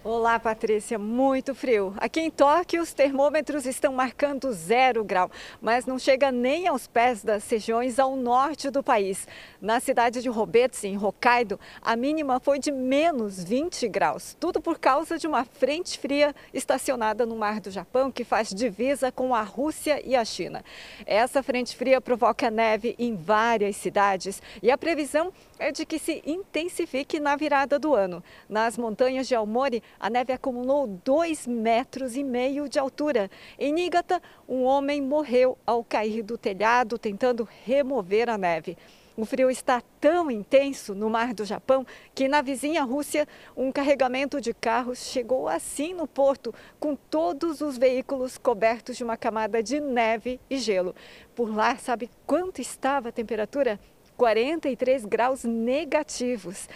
[0.05, 0.99] Olá, Patrícia.
[0.99, 1.95] Muito frio.
[1.97, 7.23] Aqui em Tóquio, os termômetros estão marcando zero grau, mas não chega nem aos pés
[7.23, 9.29] das regiões ao norte do país.
[9.61, 14.37] Na cidade de Robetsu, em Hokkaido, a mínima foi de menos 20 graus.
[14.41, 19.13] Tudo por causa de uma frente fria estacionada no mar do Japão, que faz divisa
[19.13, 20.65] com a Rússia e a China.
[21.07, 26.21] Essa frente fria provoca neve em várias cidades e a previsão é de que se
[26.27, 28.23] intensifique na virada do ano.
[28.49, 33.31] Nas montanhas de Aomori, a neve acumulou 2 metros e meio de altura.
[33.57, 38.77] Em Niigata, um homem morreu ao cair do telhado tentando remover a neve.
[39.15, 44.41] O frio está tão intenso no mar do Japão que na vizinha Rússia, um carregamento
[44.41, 49.81] de carros chegou assim no porto, com todos os veículos cobertos de uma camada de
[49.81, 50.95] neve e gelo.
[51.35, 53.79] Por lá, sabe quanto estava a temperatura?
[54.17, 56.69] 43 graus negativos.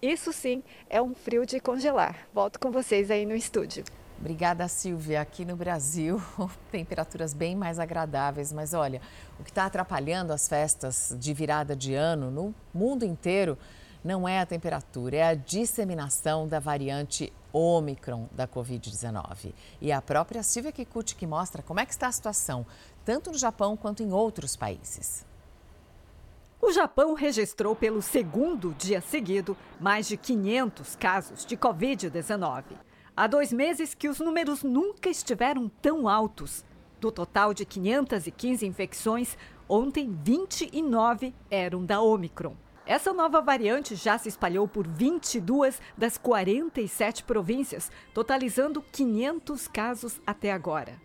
[0.00, 2.28] Isso sim é um frio de congelar.
[2.32, 3.84] Volto com vocês aí no estúdio.
[4.18, 5.20] Obrigada, Silvia.
[5.20, 6.22] Aqui no Brasil,
[6.70, 9.00] temperaturas bem mais agradáveis, mas olha,
[9.38, 13.58] o que está atrapalhando as festas de virada de ano no mundo inteiro
[14.04, 19.54] não é a temperatura, é a disseminação da variante Omicron da Covid-19.
[19.80, 22.66] E a própria Silvia Kikuchi que mostra como é que está a situação,
[23.04, 25.24] tanto no Japão quanto em outros países.
[26.66, 32.64] O Japão registrou pelo segundo dia seguido mais de 500 casos de Covid-19.
[33.14, 36.64] Há dois meses que os números nunca estiveram tão altos.
[36.98, 39.36] Do total de 515 infecções,
[39.68, 42.56] ontem 29 eram da Omicron.
[42.86, 50.50] Essa nova variante já se espalhou por 22 das 47 províncias, totalizando 500 casos até
[50.50, 50.98] agora.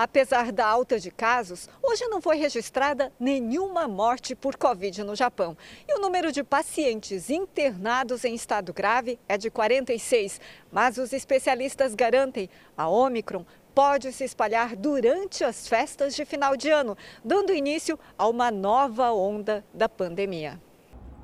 [0.00, 5.56] Apesar da alta de casos, hoje não foi registrada nenhuma morte por Covid no Japão.
[5.88, 10.40] E o número de pacientes internados em estado grave é de 46.
[10.70, 16.70] Mas os especialistas garantem a Omicron pode se espalhar durante as festas de final de
[16.70, 20.60] ano, dando início a uma nova onda da pandemia.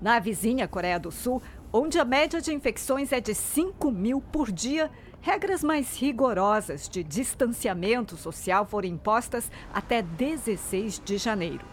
[0.03, 1.41] Na vizinha Coreia do Sul,
[1.77, 4.89] onde a média de infecções é de 5 mil por dia,
[5.21, 11.67] regras mais rigorosas de distanciamento social foram impostas até 16 de janeiro.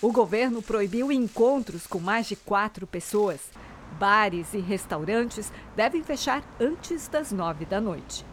[0.00, 3.50] O governo proibiu encontros com mais de quatro pessoas.
[3.98, 8.24] Bares e restaurantes devem fechar antes das nove da noite.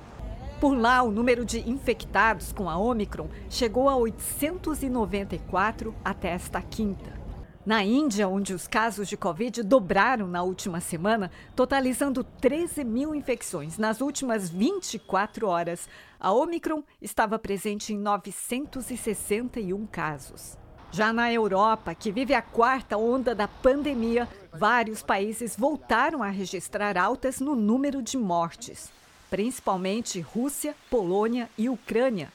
[0.62, 7.19] Por lá, o número de infectados com a Omicron chegou a 894 até esta quinta.
[7.66, 13.78] Na Índia, onde os casos de Covid dobraram na última semana, totalizando 13 mil infecções
[13.78, 20.58] nas últimas 24 horas, a Omicron estava presente em 961 casos.
[20.90, 26.98] Já na Europa, que vive a quarta onda da pandemia, vários países voltaram a registrar
[26.98, 28.90] altas no número de mortes,
[29.30, 32.32] principalmente Rússia, Polônia e Ucrânia.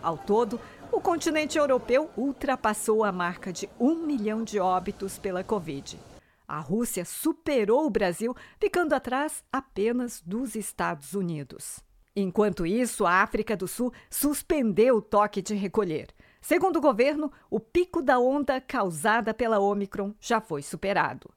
[0.00, 0.60] Ao todo,
[0.90, 5.98] o continente europeu ultrapassou a marca de um milhão de óbitos pela Covid.
[6.46, 11.80] A Rússia superou o Brasil, ficando atrás apenas dos Estados Unidos.
[12.16, 16.08] Enquanto isso, a África do Sul suspendeu o toque de recolher.
[16.40, 21.30] Segundo o governo, o pico da onda causada pela Omicron já foi superado.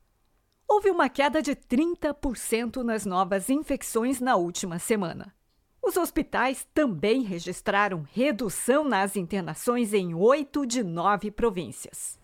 [0.67, 5.35] Houve uma queda de 30% nas novas infecções na última semana.
[5.83, 12.19] Os hospitais também registraram redução nas internações em oito de nove províncias.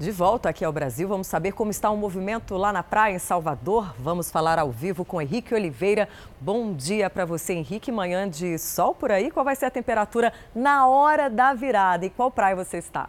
[0.00, 3.18] De volta aqui ao Brasil, vamos saber como está o movimento lá na praia em
[3.18, 3.94] Salvador.
[3.98, 6.08] Vamos falar ao vivo com Henrique Oliveira.
[6.40, 7.92] Bom dia para você, Henrique.
[7.92, 9.30] Manhã de sol por aí.
[9.30, 12.06] Qual vai ser a temperatura na hora da virada?
[12.06, 13.08] E qual praia você está?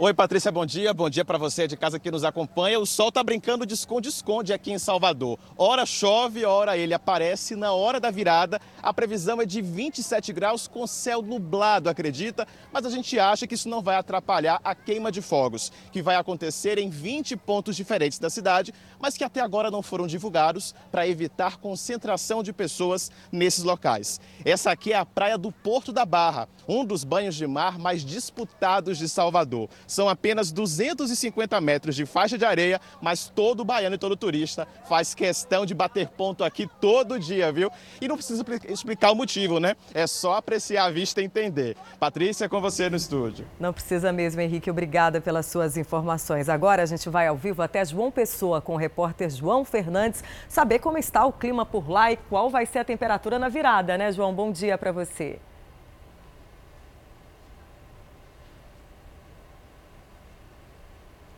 [0.00, 0.94] Oi, Patrícia, bom dia.
[0.94, 2.78] Bom dia para você de casa que nos acompanha.
[2.78, 5.40] O sol tá brincando de esconde-esconde aqui em Salvador.
[5.56, 7.56] Hora chove, hora ele aparece.
[7.56, 12.46] Na hora da virada, a previsão é de 27 graus com céu nublado, acredita?
[12.72, 16.14] Mas a gente acha que isso não vai atrapalhar a queima de fogos, que vai
[16.14, 21.08] acontecer em 20 pontos diferentes da cidade, mas que até agora não foram divulgados para
[21.08, 24.20] evitar concentração de pessoas nesses locais.
[24.44, 28.04] Essa aqui é a praia do Porto da Barra, um dos banhos de mar mais
[28.04, 29.68] disputados de Salvador.
[29.88, 35.14] São apenas 250 metros de faixa de areia, mas todo baiano e todo turista faz
[35.14, 37.72] questão de bater ponto aqui todo dia, viu?
[38.00, 39.74] E não precisa explicar o motivo, né?
[39.94, 41.74] É só apreciar a vista e entender.
[41.98, 43.46] Patrícia, com você no estúdio.
[43.58, 44.70] Não precisa mesmo, Henrique.
[44.70, 46.50] Obrigada pelas suas informações.
[46.50, 50.80] Agora a gente vai ao vivo até João Pessoa com o repórter João Fernandes, saber
[50.80, 54.12] como está o clima por lá e qual vai ser a temperatura na virada, né,
[54.12, 54.34] João?
[54.34, 55.38] Bom dia para você.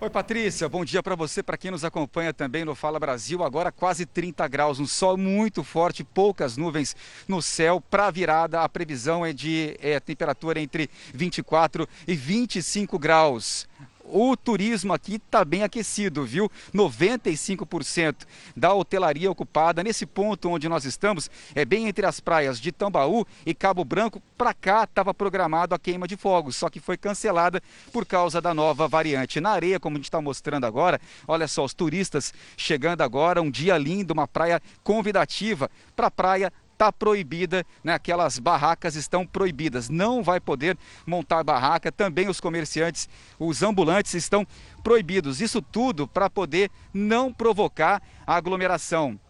[0.03, 0.67] Oi, Patrícia.
[0.67, 3.45] Bom dia para você, para quem nos acompanha também no Fala Brasil.
[3.45, 6.97] Agora quase 30 graus, um sol muito forte, poucas nuvens
[7.29, 7.83] no céu.
[7.83, 13.69] Para a virada, a previsão é de é, temperatura entre 24 e 25 graus
[14.13, 16.51] o turismo aqui está bem aquecido, viu?
[16.75, 19.83] 95% da hotelaria ocupada.
[19.83, 24.23] Nesse ponto onde nós estamos, é bem entre as praias de Tambaú e Cabo Branco.
[24.37, 28.53] Para cá estava programado a queima de fogos, só que foi cancelada por causa da
[28.53, 29.41] nova variante.
[29.41, 33.51] Na areia, como a gente está mostrando agora, olha só, os turistas chegando agora, um
[33.51, 37.93] dia lindo, uma praia convidativa para a praia está proibida, né?
[37.93, 41.93] aquelas barracas estão proibidas, não vai poder montar barraca.
[41.93, 43.07] Também os comerciantes,
[43.39, 44.47] os ambulantes estão
[44.83, 45.43] proibidos.
[45.43, 49.21] Isso tudo para poder não provocar aglomeração.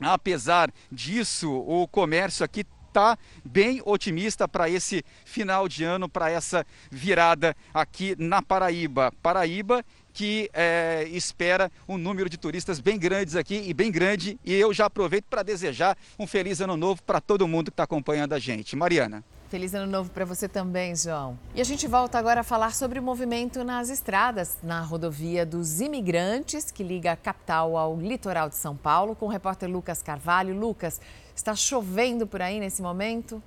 [0.00, 6.64] Apesar disso, o comércio aqui está bem otimista para esse final de ano, para essa
[6.90, 9.12] virada aqui na Paraíba.
[9.20, 14.38] Paraíba que é, espera um número de turistas bem grandes aqui e bem grande.
[14.44, 17.82] E eu já aproveito para desejar um feliz ano novo para todo mundo que está
[17.82, 18.76] acompanhando a gente.
[18.76, 19.24] Mariana.
[19.48, 21.38] Feliz ano novo para você também, João.
[21.54, 25.80] E a gente volta agora a falar sobre o movimento nas estradas, na rodovia dos
[25.80, 30.58] imigrantes, que liga a capital ao litoral de São Paulo, com o repórter Lucas Carvalho.
[30.58, 31.00] Lucas,
[31.36, 33.42] está chovendo por aí nesse momento?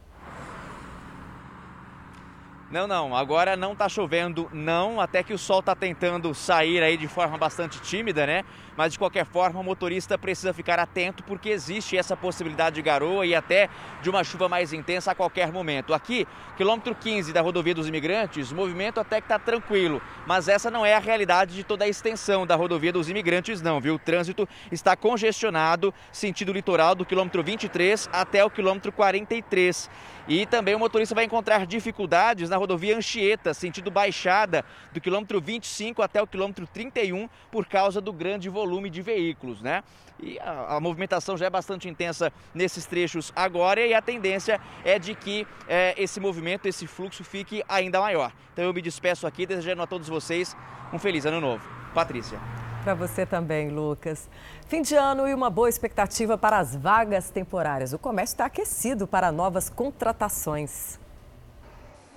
[2.69, 6.97] Não, não, agora não está chovendo, não, até que o sol está tentando sair aí
[6.97, 8.43] de forma bastante tímida, né?
[8.77, 13.25] Mas de qualquer forma, o motorista precisa ficar atento porque existe essa possibilidade de garoa
[13.25, 13.69] e até
[14.03, 15.95] de uma chuva mais intensa a qualquer momento.
[15.95, 20.69] Aqui, quilômetro 15 da rodovia dos imigrantes, o movimento até que está tranquilo, mas essa
[20.69, 23.95] não é a realidade de toda a extensão da rodovia dos imigrantes, não, viu?
[23.95, 29.89] O trânsito está congestionado, sentido litoral do quilômetro 23 até o quilômetro 43.
[30.27, 36.01] E também o motorista vai encontrar dificuldades na rodovia Anchieta, sentido baixada, do quilômetro 25
[36.01, 39.83] até o quilômetro 31, por causa do grande volume de veículos, né?
[40.19, 44.97] E a, a movimentação já é bastante intensa nesses trechos agora e a tendência é
[44.97, 48.31] de que é, esse movimento, esse fluxo fique ainda maior.
[48.53, 50.55] Então eu me despeço aqui, desejando a todos vocês
[50.91, 51.67] um feliz ano novo.
[51.93, 52.39] Patrícia.
[52.83, 54.29] Para você também, Lucas.
[54.67, 57.91] Fim de ano e uma boa expectativa para as vagas temporárias.
[57.91, 60.97] O comércio está aquecido para novas contratações.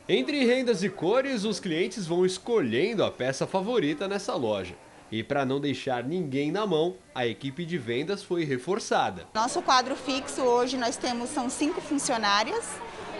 [0.09, 4.75] Entre rendas e cores, os clientes vão escolhendo a peça favorita nessa loja.
[5.13, 9.27] E para não deixar ninguém na mão, a equipe de vendas foi reforçada.
[9.35, 12.65] Nosso quadro fixo hoje nós temos são cinco funcionárias,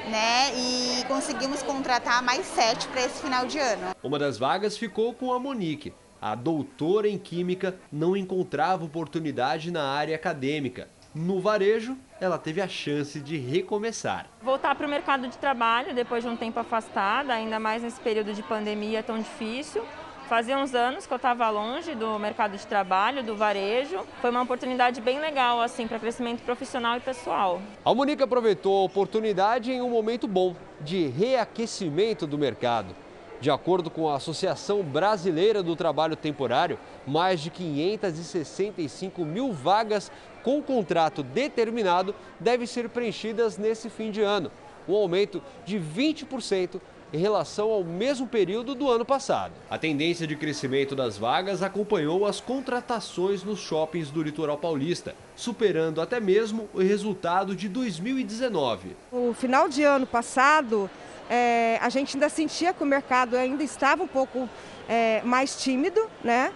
[0.09, 0.55] né?
[0.55, 3.95] E conseguimos contratar mais sete para esse final de ano.
[4.03, 5.93] Uma das vagas ficou com a Monique.
[6.23, 10.89] A doutora em Química não encontrava oportunidade na área acadêmica.
[11.13, 14.29] No varejo, ela teve a chance de recomeçar.
[14.43, 18.33] Voltar para o mercado de trabalho depois de um tempo afastada, ainda mais nesse período
[18.33, 19.83] de pandemia tão difícil.
[20.31, 24.07] Fazia uns anos que eu estava longe do mercado de trabalho, do varejo.
[24.21, 27.61] Foi uma oportunidade bem legal assim para crescimento profissional e pessoal.
[27.85, 32.95] A Monique aproveitou a oportunidade em um momento bom de reaquecimento do mercado.
[33.41, 40.13] De acordo com a Associação Brasileira do Trabalho Temporário, mais de 565 mil vagas
[40.45, 44.53] com contrato determinado devem ser preenchidas nesse fim de ano,
[44.89, 46.81] um aumento de 20%
[47.13, 49.53] em relação ao mesmo período do ano passado.
[49.69, 56.01] A tendência de crescimento das vagas acompanhou as contratações nos shoppings do litoral paulista, superando
[56.01, 58.97] até mesmo o resultado de 2019.
[59.11, 60.91] O final de ano passado
[61.29, 64.49] é, a gente ainda sentia que o mercado ainda estava um pouco
[64.89, 66.53] é, mais tímido, né?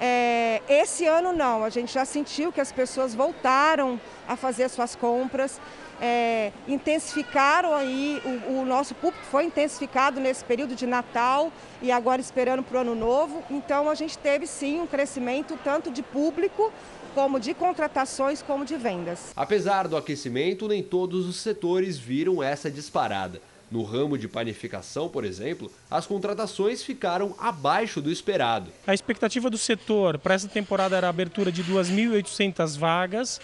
[0.00, 4.94] É, esse ano não, a gente já sentiu que as pessoas voltaram a fazer suas
[4.94, 5.60] compras,
[6.00, 12.20] é, intensificaram aí, o, o, nosso público foi intensificado nesse período de Natal e agora
[12.20, 13.42] esperando para o ano novo.
[13.50, 16.72] Então a gente teve sim um crescimento tanto de público
[17.14, 19.32] como de contratações como de vendas.
[19.34, 23.40] Apesar do aquecimento, nem todos os setores viram essa disparada.
[23.70, 28.70] No ramo de panificação, por exemplo, as contratações ficaram abaixo do esperado.
[28.86, 33.40] A expectativa do setor para essa temporada era a abertura de 2.800 vagas.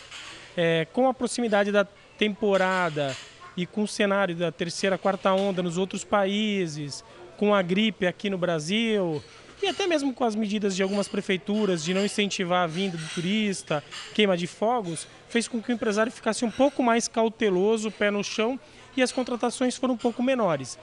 [0.57, 1.85] É, com a proximidade da
[2.19, 3.17] temporada
[3.57, 7.05] e com o cenário da terceira, quarta onda nos outros países,
[7.37, 9.23] com a gripe aqui no Brasil,
[9.63, 13.09] e até mesmo com as medidas de algumas prefeituras de não incentivar a vinda do
[13.09, 18.11] turista, queima de fogos, fez com que o empresário ficasse um pouco mais cauteloso, pé
[18.11, 18.59] no chão
[18.97, 20.79] e as contratações foram um pouco menores.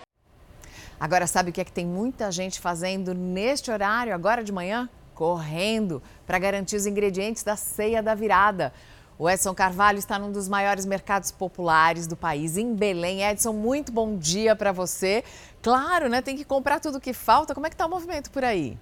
[1.00, 4.90] Agora, sabe o que é que tem muita gente fazendo neste horário, agora de manhã?
[5.14, 8.74] Correndo para garantir os ingredientes da ceia da virada.
[9.22, 13.22] O Edson Carvalho está num dos maiores mercados populares do país, em Belém.
[13.22, 15.24] Edson, muito bom dia para você.
[15.62, 16.24] Claro, né?
[16.24, 17.54] Tem que comprar tudo que falta.
[17.54, 18.76] Como é que está o movimento por aí?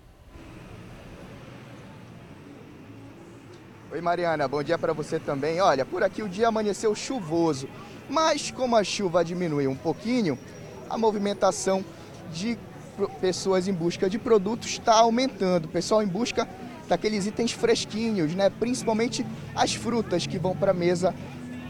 [3.92, 4.48] Oi, Mariana.
[4.48, 5.60] Bom dia para você também.
[5.60, 7.68] Olha, por aqui o dia amanheceu chuvoso.
[8.10, 10.40] Mas como a chuva diminuiu um pouquinho,
[10.90, 11.84] a movimentação
[12.32, 12.58] de
[13.20, 15.68] pessoas em busca de produtos está aumentando.
[15.68, 16.48] Pessoal em busca
[16.90, 18.50] daqueles itens fresquinhos, né?
[18.50, 19.26] principalmente
[19.56, 21.14] as frutas que vão para a mesa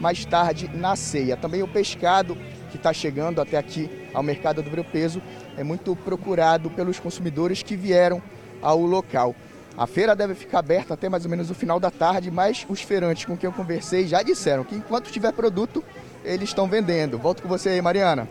[0.00, 1.36] mais tarde na ceia.
[1.36, 2.36] Também o pescado
[2.70, 5.22] que está chegando até aqui ao mercado do Peso
[5.56, 8.22] é muito procurado pelos consumidores que vieram
[8.62, 9.36] ao local.
[9.76, 12.80] A feira deve ficar aberta até mais ou menos o final da tarde, mas os
[12.82, 15.84] feirantes com quem eu conversei já disseram que enquanto tiver produto,
[16.24, 17.18] eles estão vendendo.
[17.18, 18.28] Volto com você aí, Mariana.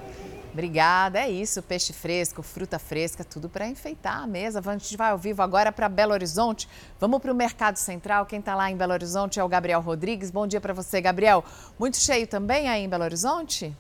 [0.51, 4.61] Obrigada, é isso, peixe fresco, fruta fresca, tudo para enfeitar a mesa.
[4.65, 6.67] A gente vai ao vivo agora para Belo Horizonte.
[6.99, 8.25] Vamos para o Mercado Central.
[8.25, 10.31] Quem está lá em Belo Horizonte é o Gabriel Rodrigues.
[10.31, 11.43] Bom dia para você, Gabriel.
[11.77, 13.75] Muito cheio também aí em Belo Horizonte?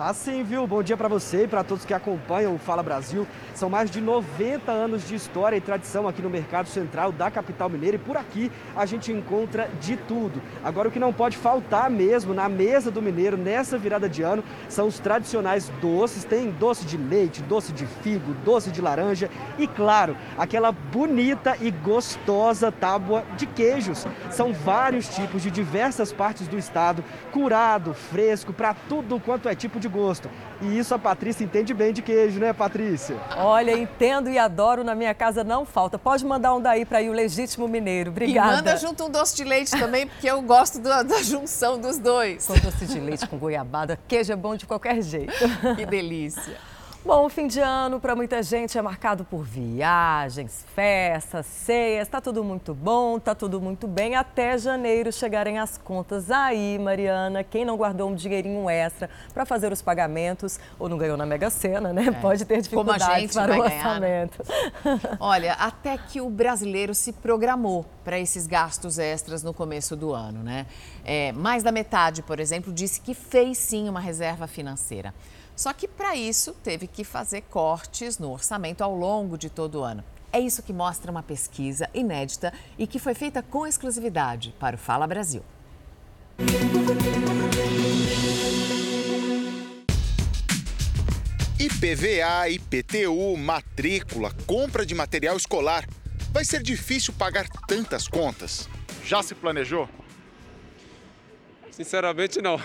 [0.00, 0.66] Tá sim, viu?
[0.66, 3.26] Bom dia para você e para todos que acompanham o Fala Brasil.
[3.54, 7.68] São mais de 90 anos de história e tradição aqui no Mercado Central da capital
[7.68, 10.40] mineira e por aqui a gente encontra de tudo.
[10.64, 14.42] Agora o que não pode faltar mesmo na mesa do mineiro nessa virada de ano
[14.70, 16.24] são os tradicionais doces.
[16.24, 19.28] Tem doce de leite, doce de figo, doce de laranja
[19.58, 24.06] e claro, aquela bonita e gostosa tábua de queijos.
[24.30, 29.78] São vários tipos de diversas partes do estado, curado, fresco, para tudo quanto é tipo
[29.78, 30.30] de gosto.
[30.62, 33.16] E isso a Patrícia entende bem de queijo, né, Patrícia?
[33.36, 34.84] Olha, entendo e adoro.
[34.84, 35.98] Na minha casa não falta.
[35.98, 38.10] Pode mandar um daí para ir o legítimo mineiro.
[38.10, 38.52] Obrigada.
[38.52, 41.98] E manda junto um doce de leite também, porque eu gosto da, da junção dos
[41.98, 42.46] dois.
[42.46, 43.98] Com doce de leite, com goiabada.
[44.08, 45.32] Queijo é bom de qualquer jeito.
[45.76, 46.69] Que delícia.
[47.02, 52.20] Bom, o fim de ano para muita gente é marcado por viagens, festas, ceias, tá
[52.20, 56.30] tudo muito bom, tá tudo muito bem até janeiro chegarem as contas.
[56.30, 61.16] Aí, Mariana, quem não guardou um dinheirinho extra para fazer os pagamentos ou não ganhou
[61.16, 62.04] na Mega Sena, né?
[62.08, 62.10] É.
[62.12, 64.44] Pode ter dificuldades para o orçamento.
[64.44, 65.16] Ganhar, né?
[65.18, 70.42] Olha, até que o brasileiro se programou para esses gastos extras no começo do ano,
[70.42, 70.66] né?
[71.02, 75.14] É, mais da metade, por exemplo, disse que fez sim uma reserva financeira.
[75.60, 79.82] Só que para isso teve que fazer cortes no orçamento ao longo de todo o
[79.82, 80.02] ano.
[80.32, 84.78] É isso que mostra uma pesquisa inédita e que foi feita com exclusividade para o
[84.78, 85.42] Fala Brasil.
[91.58, 95.86] IPVA, IPTU, matrícula, compra de material escolar.
[96.32, 98.66] Vai ser difícil pagar tantas contas.
[99.04, 99.86] Já se planejou?
[101.70, 102.58] Sinceramente, não.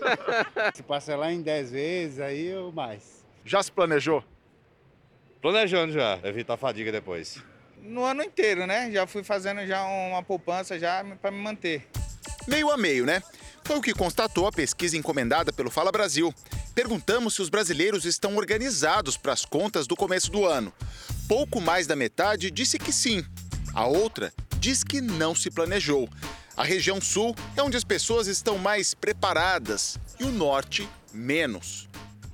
[0.74, 3.24] se parcelar em 10 vezes, aí ou mais.
[3.44, 4.22] Já se planejou?
[5.40, 7.42] Planejando já, evitar a fadiga depois.
[7.80, 8.90] No ano inteiro, né?
[8.90, 11.86] Já fui fazendo já uma poupança já para me manter.
[12.48, 13.22] Meio a meio, né?
[13.64, 16.32] Foi o que constatou a pesquisa encomendada pelo Fala Brasil.
[16.74, 20.72] Perguntamos se os brasileiros estão organizados para as contas do começo do ano.
[21.28, 23.24] Pouco mais da metade disse que sim.
[23.74, 26.08] A outra diz que não se planejou.
[26.56, 31.86] A região sul é onde as pessoas estão mais preparadas e o norte menos.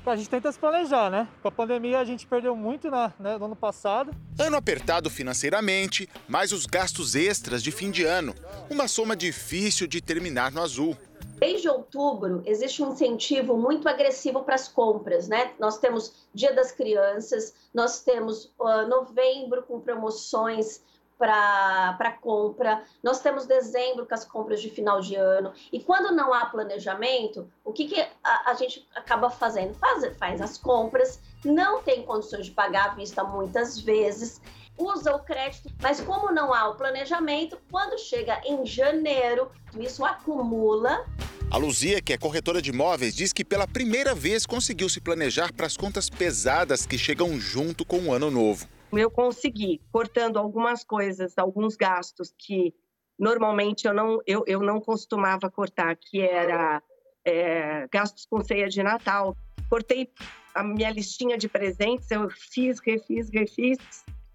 [0.07, 1.27] A gente tenta se planejar, né?
[1.43, 4.13] Com a pandemia a gente perdeu muito né, no ano passado.
[4.39, 8.33] Ano apertado financeiramente, mais os gastos extras de fim de ano.
[8.71, 10.97] Uma soma difícil de terminar no azul.
[11.41, 15.51] Desde outubro existe um incentivo muito agressivo para as compras, né?
[15.59, 20.81] Nós temos Dia das Crianças, nós temos uh, novembro com promoções
[21.23, 25.53] para compra, nós temos dezembro com as compras de final de ano.
[25.73, 29.73] E quando não há planejamento, o que, que a, a gente acaba fazendo?
[29.75, 34.41] Faz, faz as compras, não tem condições de pagar à vista muitas vezes,
[34.77, 39.49] usa o crédito, mas como não há o planejamento, quando chega em janeiro,
[39.79, 41.07] isso acumula.
[41.53, 45.53] A Luzia, que é corretora de imóveis, diz que pela primeira vez conseguiu se planejar
[45.53, 48.67] para as contas pesadas que chegam junto com o ano novo
[48.99, 52.75] eu consegui, cortando algumas coisas, alguns gastos que
[53.19, 56.83] normalmente eu não, eu, eu não costumava cortar, que era
[57.25, 59.37] é, gastos com ceia de Natal.
[59.69, 60.11] Cortei
[60.55, 63.79] a minha listinha de presentes, eu fiz, refiz, refiz,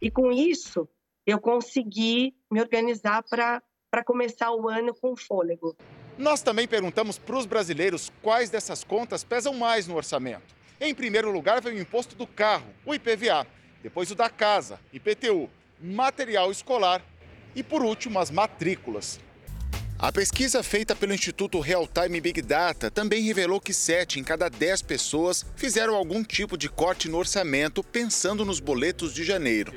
[0.01, 0.87] e com isso
[1.25, 3.61] eu consegui me organizar para
[4.05, 5.75] começar o ano com fôlego.
[6.17, 10.55] Nós também perguntamos para os brasileiros quais dessas contas pesam mais no orçamento.
[10.79, 13.45] Em primeiro lugar, veio o imposto do carro, o IPVA
[13.81, 15.49] depois o da casa, IPTU,
[15.79, 17.01] material escolar
[17.55, 19.19] e, por último, as matrículas.
[19.99, 24.47] A pesquisa feita pelo Instituto Real Time Big Data também revelou que 7 em cada
[24.47, 29.73] 10 pessoas fizeram algum tipo de corte no orçamento pensando nos boletos de janeiro.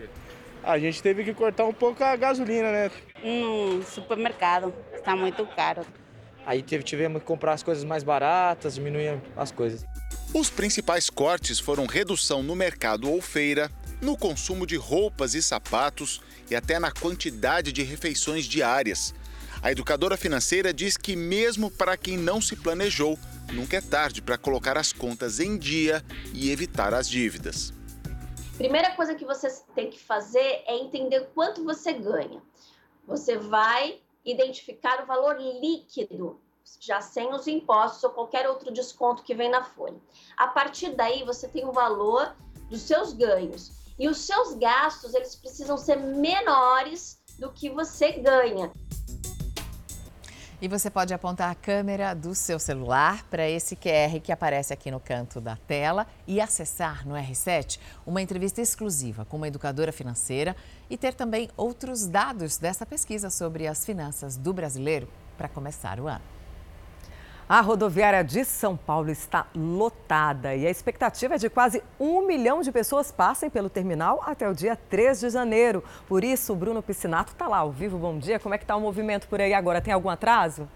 [0.63, 2.91] A gente teve que cortar um pouco a gasolina, né?
[3.25, 5.87] No supermercado, está muito caro.
[6.45, 9.87] Aí tivemos que comprar as coisas mais baratas, diminuir as coisas.
[10.35, 13.71] Os principais cortes foram redução no mercado ou feira,
[14.01, 16.21] no consumo de roupas e sapatos
[16.51, 19.15] e até na quantidade de refeições diárias.
[19.63, 23.19] A educadora financeira diz que, mesmo para quem não se planejou,
[23.53, 27.73] nunca é tarde para colocar as contas em dia e evitar as dívidas.
[28.57, 32.43] Primeira coisa que você tem que fazer é entender quanto você ganha.
[33.07, 36.41] Você vai identificar o valor líquido,
[36.79, 39.97] já sem os impostos ou qualquer outro desconto que vem na folha.
[40.37, 42.35] A partir daí, você tem o valor
[42.71, 48.73] dos seus ganhos e os seus gastos eles precisam ser menores do que você ganha.
[50.63, 54.91] E você pode apontar a câmera do seu celular para esse QR que aparece aqui
[54.91, 60.57] no canto da tela e acessar no R7 uma entrevista exclusiva com uma educadora financeira
[60.89, 66.09] e ter também outros dados dessa pesquisa sobre as finanças do brasileiro para começar o
[66.09, 66.40] ano.
[67.51, 72.63] A rodoviária de São Paulo está lotada e a expectativa é de quase um milhão
[72.63, 75.83] de pessoas passem pelo terminal até o dia 3 de janeiro.
[76.07, 77.99] Por isso, o Bruno Piscinato está lá ao vivo.
[77.99, 78.39] Bom dia.
[78.39, 79.81] Como é que está o movimento por aí agora?
[79.81, 80.69] Tem algum atraso?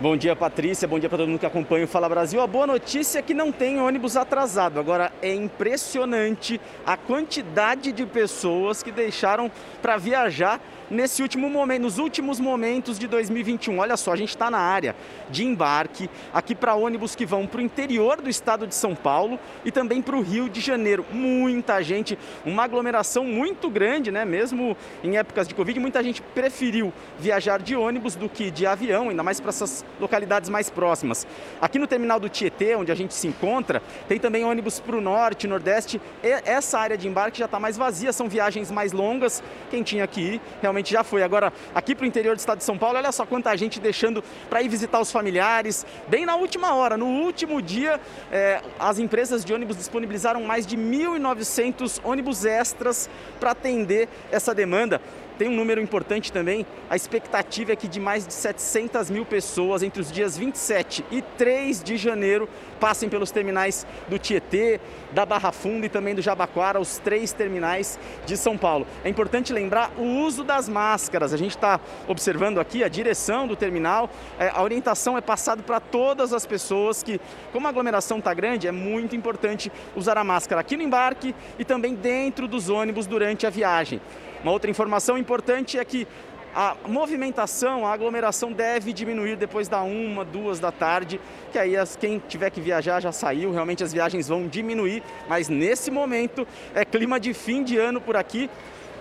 [0.00, 0.88] Bom dia, Patrícia.
[0.88, 2.40] Bom dia para todo mundo que acompanha o Fala Brasil.
[2.40, 4.80] A boa notícia é que não tem ônibus atrasado.
[4.80, 10.58] Agora, é impressionante a quantidade de pessoas que deixaram para viajar
[10.90, 13.78] nesse último momento, nos últimos momentos de 2021.
[13.78, 14.94] Olha só, a gente está na área
[15.30, 19.38] de embarque aqui para ônibus que vão para o interior do estado de São Paulo
[19.64, 21.04] e também para o Rio de Janeiro.
[21.12, 24.24] Muita gente, uma aglomeração muito grande, né?
[24.24, 29.08] Mesmo em épocas de Covid, muita gente preferiu viajar de ônibus do que de avião,
[29.08, 31.26] ainda mais para essas localidades mais próximas.
[31.60, 35.00] Aqui no terminal do Tietê, onde a gente se encontra, tem também ônibus para o
[35.00, 36.00] norte, nordeste.
[36.22, 39.42] E essa área de embarque já está mais vazia, são viagens mais longas.
[39.70, 41.22] Quem tinha que ir realmente já foi.
[41.22, 44.22] Agora, aqui para o interior do estado de São Paulo, olha só quanta gente deixando
[44.48, 45.86] para ir visitar os familiares.
[46.08, 48.00] Bem na última hora, no último dia,
[48.32, 53.08] é, as empresas de ônibus disponibilizaram mais de 1.900 ônibus extras
[53.38, 55.00] para atender essa demanda.
[55.36, 59.82] Tem um número importante também, a expectativa é que de mais de 700 mil pessoas
[59.82, 64.80] entre os dias 27 e 3 de janeiro passem pelos terminais do Tietê,
[65.10, 68.86] da Barra Funda e também do Jabaquara, os três terminais de São Paulo.
[69.02, 71.32] É importante lembrar o uso das máscaras.
[71.32, 74.08] A gente está observando aqui a direção do terminal.
[74.38, 77.20] É, a orientação é passada para todas as pessoas que,
[77.52, 81.64] como a aglomeração está grande, é muito importante usar a máscara aqui no embarque e
[81.64, 84.00] também dentro dos ônibus durante a viagem.
[84.44, 86.06] Uma outra informação importante é que
[86.54, 91.18] a movimentação, a aglomeração deve diminuir depois da uma, duas da tarde,
[91.50, 95.48] que aí as, quem tiver que viajar já saiu, realmente as viagens vão diminuir, mas
[95.48, 98.50] nesse momento é clima de fim de ano por aqui,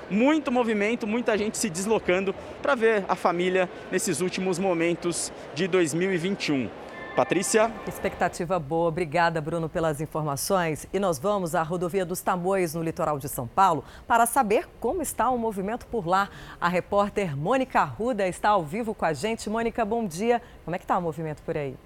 [0.10, 6.70] muito movimento, muita gente se deslocando para ver a família nesses últimos momentos de 2021.
[7.16, 7.72] Patrícia.
[7.88, 8.88] Expectativa boa.
[8.88, 10.88] Obrigada, Bruno, pelas informações.
[10.92, 15.02] E nós vamos à rodovia dos Tamoios, no litoral de São Paulo, para saber como
[15.04, 16.30] está o movimento por lá.
[16.60, 19.48] A repórter Mônica Arruda está ao vivo com a gente.
[19.48, 20.42] Mônica, bom dia.
[20.66, 21.78] Como é que está o movimento por aí?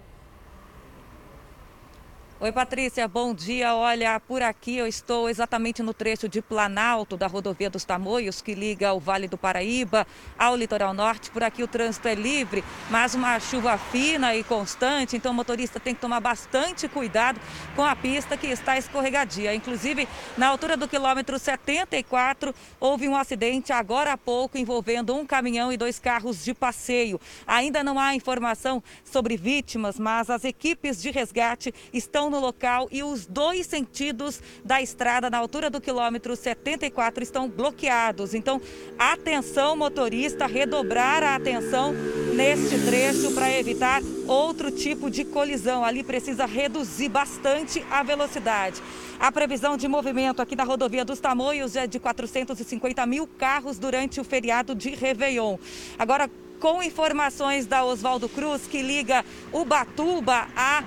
[2.40, 3.74] Oi, Patrícia, bom dia.
[3.74, 8.54] Olha, por aqui eu estou exatamente no trecho de Planalto da rodovia dos Tamoios, que
[8.54, 10.06] liga o Vale do Paraíba
[10.38, 11.32] ao litoral norte.
[11.32, 15.80] Por aqui o trânsito é livre, mas uma chuva fina e constante, então o motorista
[15.80, 17.42] tem que tomar bastante cuidado
[17.76, 19.56] com a pista que está escorregadia.
[19.56, 20.08] Inclusive,
[20.38, 25.78] na altura do quilômetro 74, houve um acidente agora há pouco envolvendo um caminhão e
[25.78, 27.20] dois carros de passeio.
[27.48, 33.04] Ainda não há informação sobre vítimas, mas as equipes de resgate estão no local e
[33.04, 38.34] os dois sentidos da estrada na altura do quilômetro 74 estão bloqueados.
[38.34, 38.62] Então,
[38.98, 41.94] atenção motorista, redobrar a atenção
[42.36, 45.84] neste trecho para evitar outro tipo de colisão.
[45.84, 48.82] Ali precisa reduzir bastante a velocidade.
[49.20, 54.22] A previsão de movimento aqui na rodovia dos Tamoios é de 450 mil carros durante
[54.22, 55.58] o feriado de Réveillon.
[55.98, 60.84] Agora, com informações da Oswaldo Cruz, que liga Ubatuba a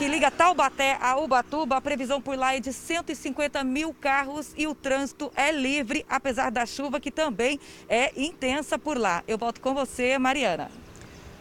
[0.00, 4.66] que liga Taubaté a Ubatuba, a previsão por lá é de 150 mil carros e
[4.66, 9.22] o trânsito é livre, apesar da chuva que também é intensa por lá.
[9.28, 10.70] Eu volto com você, Mariana.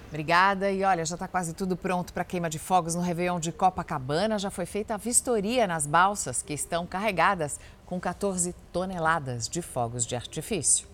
[0.10, 0.70] Obrigada.
[0.70, 4.38] E olha, já está quase tudo pronto para queima de fogos no Réveillon de Copacabana.
[4.38, 10.06] Já foi feita a vistoria nas balsas que estão carregadas com 14 toneladas de fogos
[10.06, 10.86] de artifício.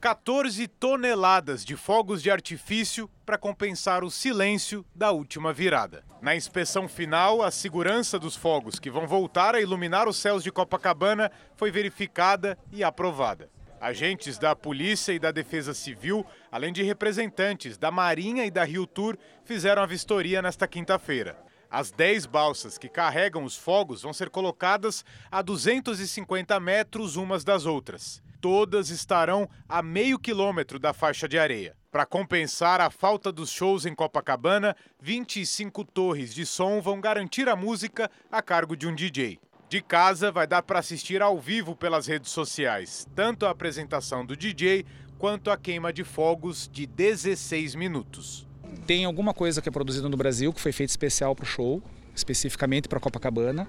[0.00, 6.02] 14 toneladas de fogos de artifício para compensar o silêncio da última virada.
[6.20, 10.50] Na inspeção final, a segurança dos fogos que vão voltar a iluminar os céus de
[10.50, 13.48] Copacabana foi verificada e aprovada.
[13.80, 18.84] Agentes da Polícia e da Defesa Civil, além de representantes da Marinha e da Rio
[18.84, 21.38] Tour, fizeram a vistoria nesta quinta-feira.
[21.70, 27.64] As 10 balsas que carregam os fogos vão ser colocadas a 250 metros umas das
[27.64, 31.76] outras todas estarão a meio quilômetro da faixa de areia.
[31.90, 37.56] Para compensar a falta dos shows em Copacabana, 25 torres de som vão garantir a
[37.56, 39.40] música a cargo de um DJ.
[39.68, 44.36] De casa, vai dar para assistir ao vivo pelas redes sociais, tanto a apresentação do
[44.36, 44.86] DJ
[45.18, 48.46] quanto a queima de fogos de 16 minutos.
[48.86, 51.82] Tem alguma coisa que é produzida no Brasil que foi feita especial para o show,
[52.14, 53.68] especificamente para Copacabana.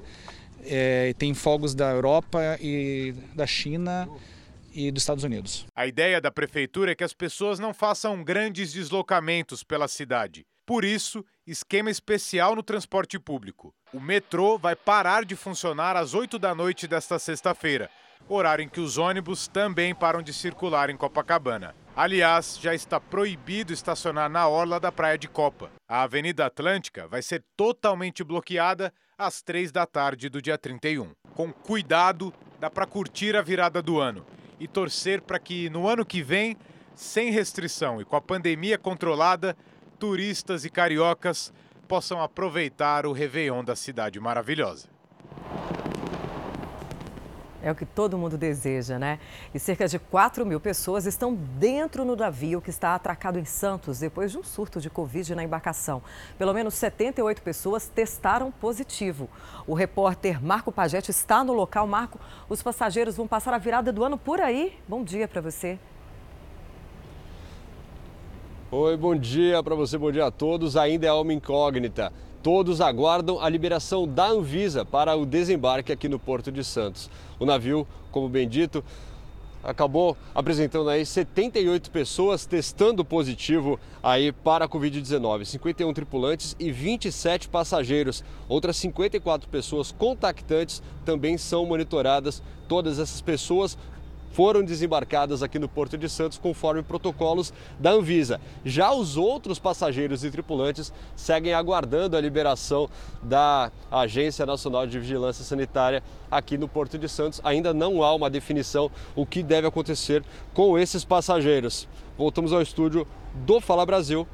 [0.64, 4.08] É, tem fogos da Europa e da China
[4.74, 5.66] e dos Estados Unidos.
[5.76, 10.46] A ideia da prefeitura é que as pessoas não façam grandes deslocamentos pela cidade.
[10.66, 13.74] Por isso, esquema especial no transporte público.
[13.94, 17.90] O metrô vai parar de funcionar às 8 da noite desta sexta-feira,
[18.30, 21.76] horário em que os ônibus também param de circular em Copacabana.
[21.94, 25.70] Aliás, já está proibido estacionar na orla da Praia de Copa.
[25.90, 31.12] A Avenida Atlântica vai ser totalmente bloqueada às 3 da tarde do dia 31.
[31.36, 34.26] Com cuidado, dá para curtir a virada do ano
[34.62, 36.56] e torcer para que no ano que vem,
[36.94, 39.58] sem restrição e com a pandemia controlada,
[39.98, 41.52] turistas e cariocas
[41.88, 44.88] possam aproveitar o Réveillon da cidade maravilhosa.
[47.64, 49.20] É o que todo mundo deseja, né?
[49.54, 54.00] E cerca de 4 mil pessoas estão dentro no navio que está atracado em Santos
[54.00, 56.02] depois de um surto de Covid na embarcação.
[56.40, 59.30] Pelo menos 78 pessoas testaram positivo.
[59.68, 61.86] O repórter Marco Pagetti está no local.
[61.86, 64.74] Marco, os passageiros vão passar a virada do ano por aí.
[64.88, 65.78] Bom dia para você.
[68.72, 70.78] Oi, bom dia para você, bom dia a todos.
[70.78, 72.12] Ainda é uma incógnita.
[72.44, 77.08] Todos aguardam a liberação da Anvisa para o desembarque aqui no Porto de Santos.
[77.40, 78.84] O navio, como bem dito,
[79.64, 87.48] acabou apresentando aí 78 pessoas testando positivo aí para a Covid-19, 51 tripulantes e 27
[87.48, 88.24] passageiros.
[88.50, 92.42] Outras 54 pessoas contactantes também são monitoradas.
[92.68, 93.78] Todas essas pessoas
[94.34, 98.40] foram desembarcadas aqui no Porto de Santos conforme protocolos da Anvisa.
[98.64, 102.90] Já os outros passageiros e tripulantes seguem aguardando a liberação
[103.22, 107.42] da Agência Nacional de Vigilância Sanitária aqui no Porto de Santos.
[107.44, 110.24] Ainda não há uma definição o que deve acontecer
[110.54, 111.88] com esses passageiros.
[112.18, 114.28] Voltamos ao estúdio do Fala Brasil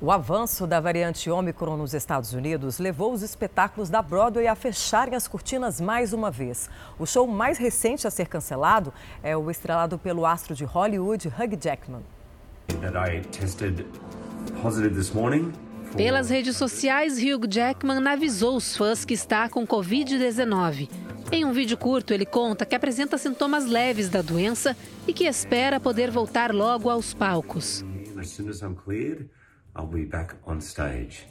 [0.00, 5.14] o avanço da variante Ômicron nos Estados Unidos levou os espetáculos da Broadway a fecharem
[5.14, 6.70] as cortinas mais uma vez.
[6.98, 8.92] O show mais recente a ser cancelado
[9.22, 12.02] é o estrelado pelo astro de Hollywood, Hugh Jackman.
[15.94, 20.88] Pelas redes sociais, Hugh Jackman avisou os fãs que está com Covid-19.
[21.30, 24.74] Em um vídeo curto, ele conta que apresenta sintomas leves da doença
[25.06, 27.84] e que espera poder voltar logo aos palcos.
[29.76, 31.26] I'll be back on stage.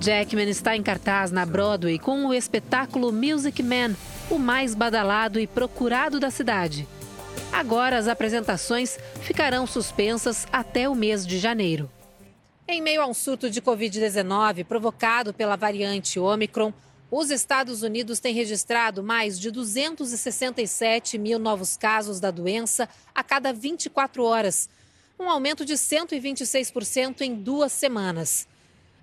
[0.00, 3.94] Jackman está em cartaz na Broadway com o espetáculo Music Man,
[4.30, 6.86] o mais badalado e procurado da cidade.
[7.52, 11.90] Agora as apresentações ficarão suspensas até o mês de janeiro.
[12.66, 16.72] Em meio a um surto de Covid-19 provocado pela variante Omicron,
[17.10, 23.52] os Estados Unidos têm registrado mais de 267 mil novos casos da doença a cada
[23.52, 24.68] 24 horas
[25.18, 28.48] um aumento de 126% em duas semanas.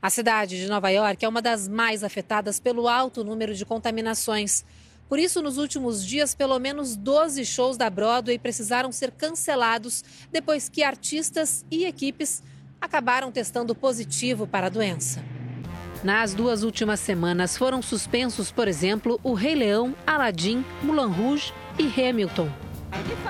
[0.02, 4.66] A cidade de Nova York é uma das mais afetadas pelo alto número de contaminações.
[5.08, 10.70] Por isso, nos últimos dias, pelo menos 12 shows da Broadway precisaram ser cancelados depois
[10.70, 12.42] que artistas e equipes
[12.80, 15.24] acabaram testando positivo para a doença.
[16.04, 22.02] Nas duas últimas semanas foram suspensos, por exemplo, o Rei Leão, Aladdin, Mulan Rouge e
[22.02, 22.71] Hamilton.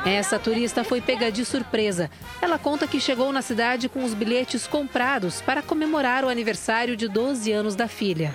[0.06, 2.10] Essa turista foi pega de surpresa.
[2.42, 7.08] Ela conta que chegou na cidade com os bilhetes comprados para comemorar o aniversário de
[7.08, 8.34] 12 anos da filha.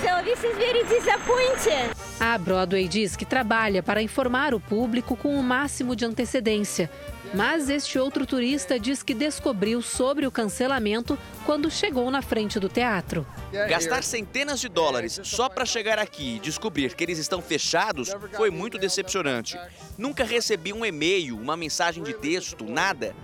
[0.00, 1.90] So this is very disappointing.
[2.20, 6.90] A Broadway diz que trabalha para informar o público com o máximo de antecedência.
[7.34, 12.68] Mas este outro turista diz que descobriu sobre o cancelamento quando chegou na frente do
[12.68, 13.26] teatro.
[13.68, 18.50] Gastar centenas de dólares só para chegar aqui e descobrir que eles estão fechados foi
[18.50, 19.58] muito decepcionante.
[19.96, 23.14] Nunca recebi um e-mail, uma mensagem de texto, nada.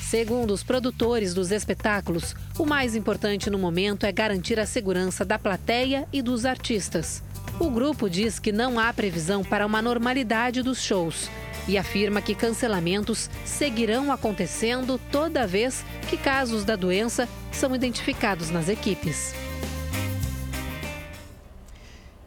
[0.00, 5.38] Segundo os produtores dos espetáculos, o mais importante no momento é garantir a segurança da
[5.38, 7.22] plateia e dos artistas.
[7.62, 11.30] O grupo diz que não há previsão para uma normalidade dos shows
[11.68, 18.68] e afirma que cancelamentos seguirão acontecendo toda vez que casos da doença são identificados nas
[18.68, 19.32] equipes.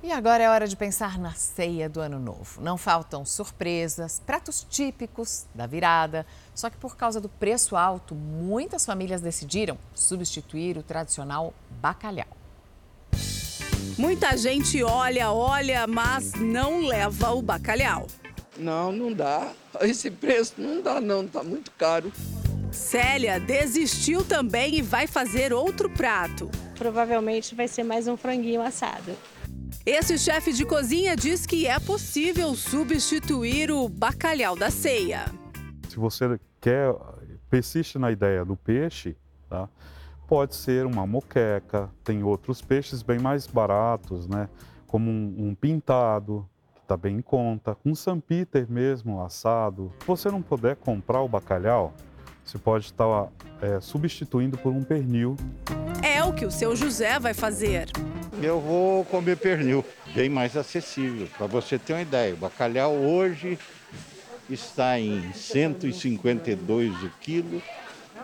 [0.02, 2.62] E agora é hora de pensar na ceia do ano novo.
[2.62, 6.26] Não faltam surpresas, pratos típicos da virada.
[6.54, 12.45] Só que por causa do preço alto, muitas famílias decidiram substituir o tradicional bacalhau.
[13.98, 18.08] Muita gente olha, olha, mas não leva o bacalhau.
[18.58, 19.52] Não, não dá.
[19.82, 22.12] Esse preço não dá não, tá muito caro.
[22.72, 26.50] Célia desistiu também e vai fazer outro prato.
[26.78, 29.14] Provavelmente vai ser mais um franguinho assado.
[29.86, 35.26] Esse chefe de cozinha diz que é possível substituir o bacalhau da ceia.
[35.88, 36.94] Se você quer,
[37.50, 39.16] persiste na ideia do peixe,
[39.50, 39.70] tá?
[40.28, 44.50] Pode ser uma moqueca, tem outros peixes bem mais baratos, né?
[44.96, 46.48] como um, um pintado,
[46.82, 47.76] está bem em conta.
[47.86, 49.92] Um Peter mesmo, assado.
[50.00, 51.94] Se você não puder comprar o bacalhau,
[52.46, 53.30] você pode estar tá,
[53.62, 55.36] é, substituindo por um pernil.
[56.02, 57.90] É o que o seu José vai fazer.
[58.42, 61.28] Eu vou comer pernil, bem mais acessível.
[61.38, 63.60] Para você ter uma ideia, o bacalhau hoje
[64.50, 67.62] está em 152 o quilo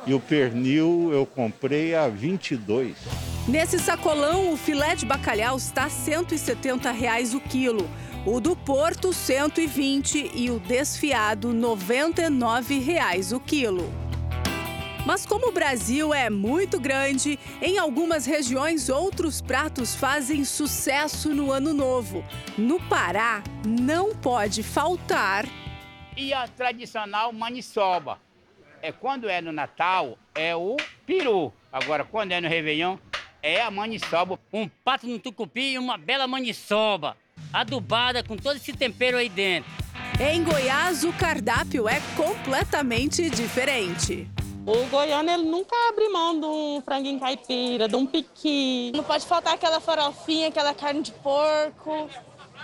[0.06, 2.96] e o pernil eu comprei a 22.
[3.48, 7.90] Nesse sacolão, o filé de bacalhau está a 170 reais o quilo.
[8.26, 13.92] O do Porto, 120 e o desfiado, R$ 99,00 o quilo.
[15.06, 21.52] Mas como o Brasil é muito grande, em algumas regiões outros pratos fazem sucesso no
[21.52, 22.24] Ano Novo.
[22.56, 25.46] No Pará, não pode faltar.
[26.16, 28.20] E a tradicional maniçoba.
[28.82, 30.76] É quando é no Natal, é o
[31.06, 31.54] peru.
[31.72, 32.98] Agora, quando é no Réveillon,
[33.42, 34.40] é a maniçoba.
[34.52, 37.16] Um pato no tucupi e uma bela maniçoba,
[37.54, 39.70] adubada com todo esse tempero aí dentro.
[40.20, 44.28] Em Goiás, o cardápio é completamente diferente.
[44.66, 48.92] O goiano ele nunca abre mão de um franguinho caipira, de um piqui.
[48.96, 52.10] Não pode faltar aquela farofinha, aquela carne de porco,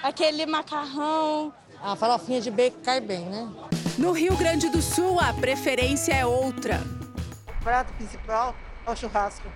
[0.01, 1.53] aquele macarrão.
[1.81, 3.49] A farofinha de bacon cai bem, né?
[3.97, 6.79] No Rio Grande do Sul, a preferência é outra.
[7.47, 9.47] O prato principal é o churrasco.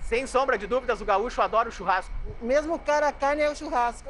[0.00, 2.12] Sem sombra de dúvidas, o gaúcho adora o churrasco.
[2.40, 4.08] Mesmo cara a carne é o churrasco.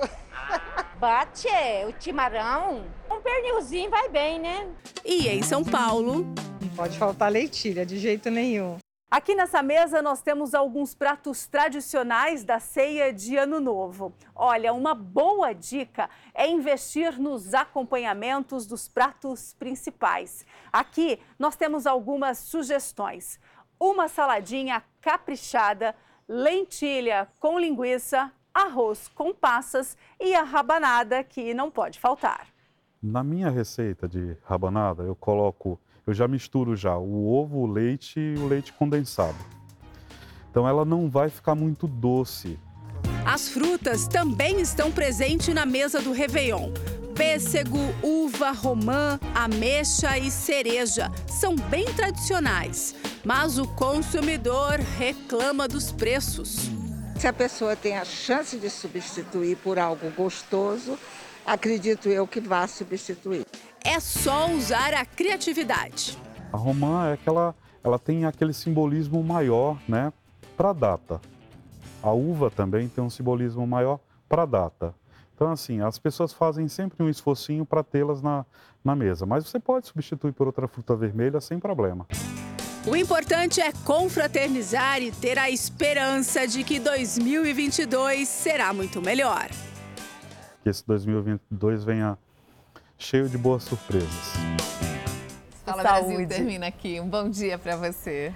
[1.01, 1.49] Bate,
[1.89, 4.69] o timarão, um pernilzinho vai bem, né?
[5.03, 6.27] E em São Paulo...
[6.61, 8.77] Não pode faltar leitilha, de jeito nenhum.
[9.13, 14.15] Aqui nessa mesa nós temos alguns pratos tradicionais da ceia de Ano Novo.
[14.35, 20.47] Olha, uma boa dica é investir nos acompanhamentos dos pratos principais.
[20.73, 23.39] Aqui nós temos algumas sugestões.
[23.79, 25.95] Uma saladinha caprichada,
[26.27, 32.47] lentilha com linguiça, arroz com passas e a rabanada que não pode faltar.
[33.03, 38.19] Na minha receita de rabanada, eu coloco, eu já misturo já o ovo, o leite
[38.19, 39.39] e o leite condensado.
[40.51, 42.59] Então ela não vai ficar muito doce.
[43.25, 46.73] As frutas também estão presentes na mesa do Réveillon.
[47.15, 52.95] Pêssego, uva, romã, ameixa e cereja são bem tradicionais,
[53.25, 56.71] mas o consumidor reclama dos preços.
[57.19, 60.99] Se a pessoa tem a chance de substituir por algo gostoso,
[61.47, 63.47] acredito eu que vá substituir.
[63.85, 66.17] É só usar a criatividade.
[66.53, 70.13] A romã é aquela, ela tem aquele simbolismo maior, né,
[70.57, 71.21] para a data.
[72.03, 74.95] A uva também tem um simbolismo maior para a data.
[75.35, 78.47] Então, assim, as pessoas fazem sempre um esforcinho para tê-las na,
[78.85, 82.07] na mesa, mas você pode substituir por outra fruta vermelha sem problema.
[82.87, 89.49] O importante é confraternizar e ter a esperança de que 2022 será muito melhor.
[90.63, 92.19] Que esse 2022 venha
[93.03, 94.09] cheio de boas surpresas.
[95.65, 96.09] Fala Saúde.
[96.09, 97.01] Brasil termina aqui.
[97.01, 98.31] Um bom dia para você.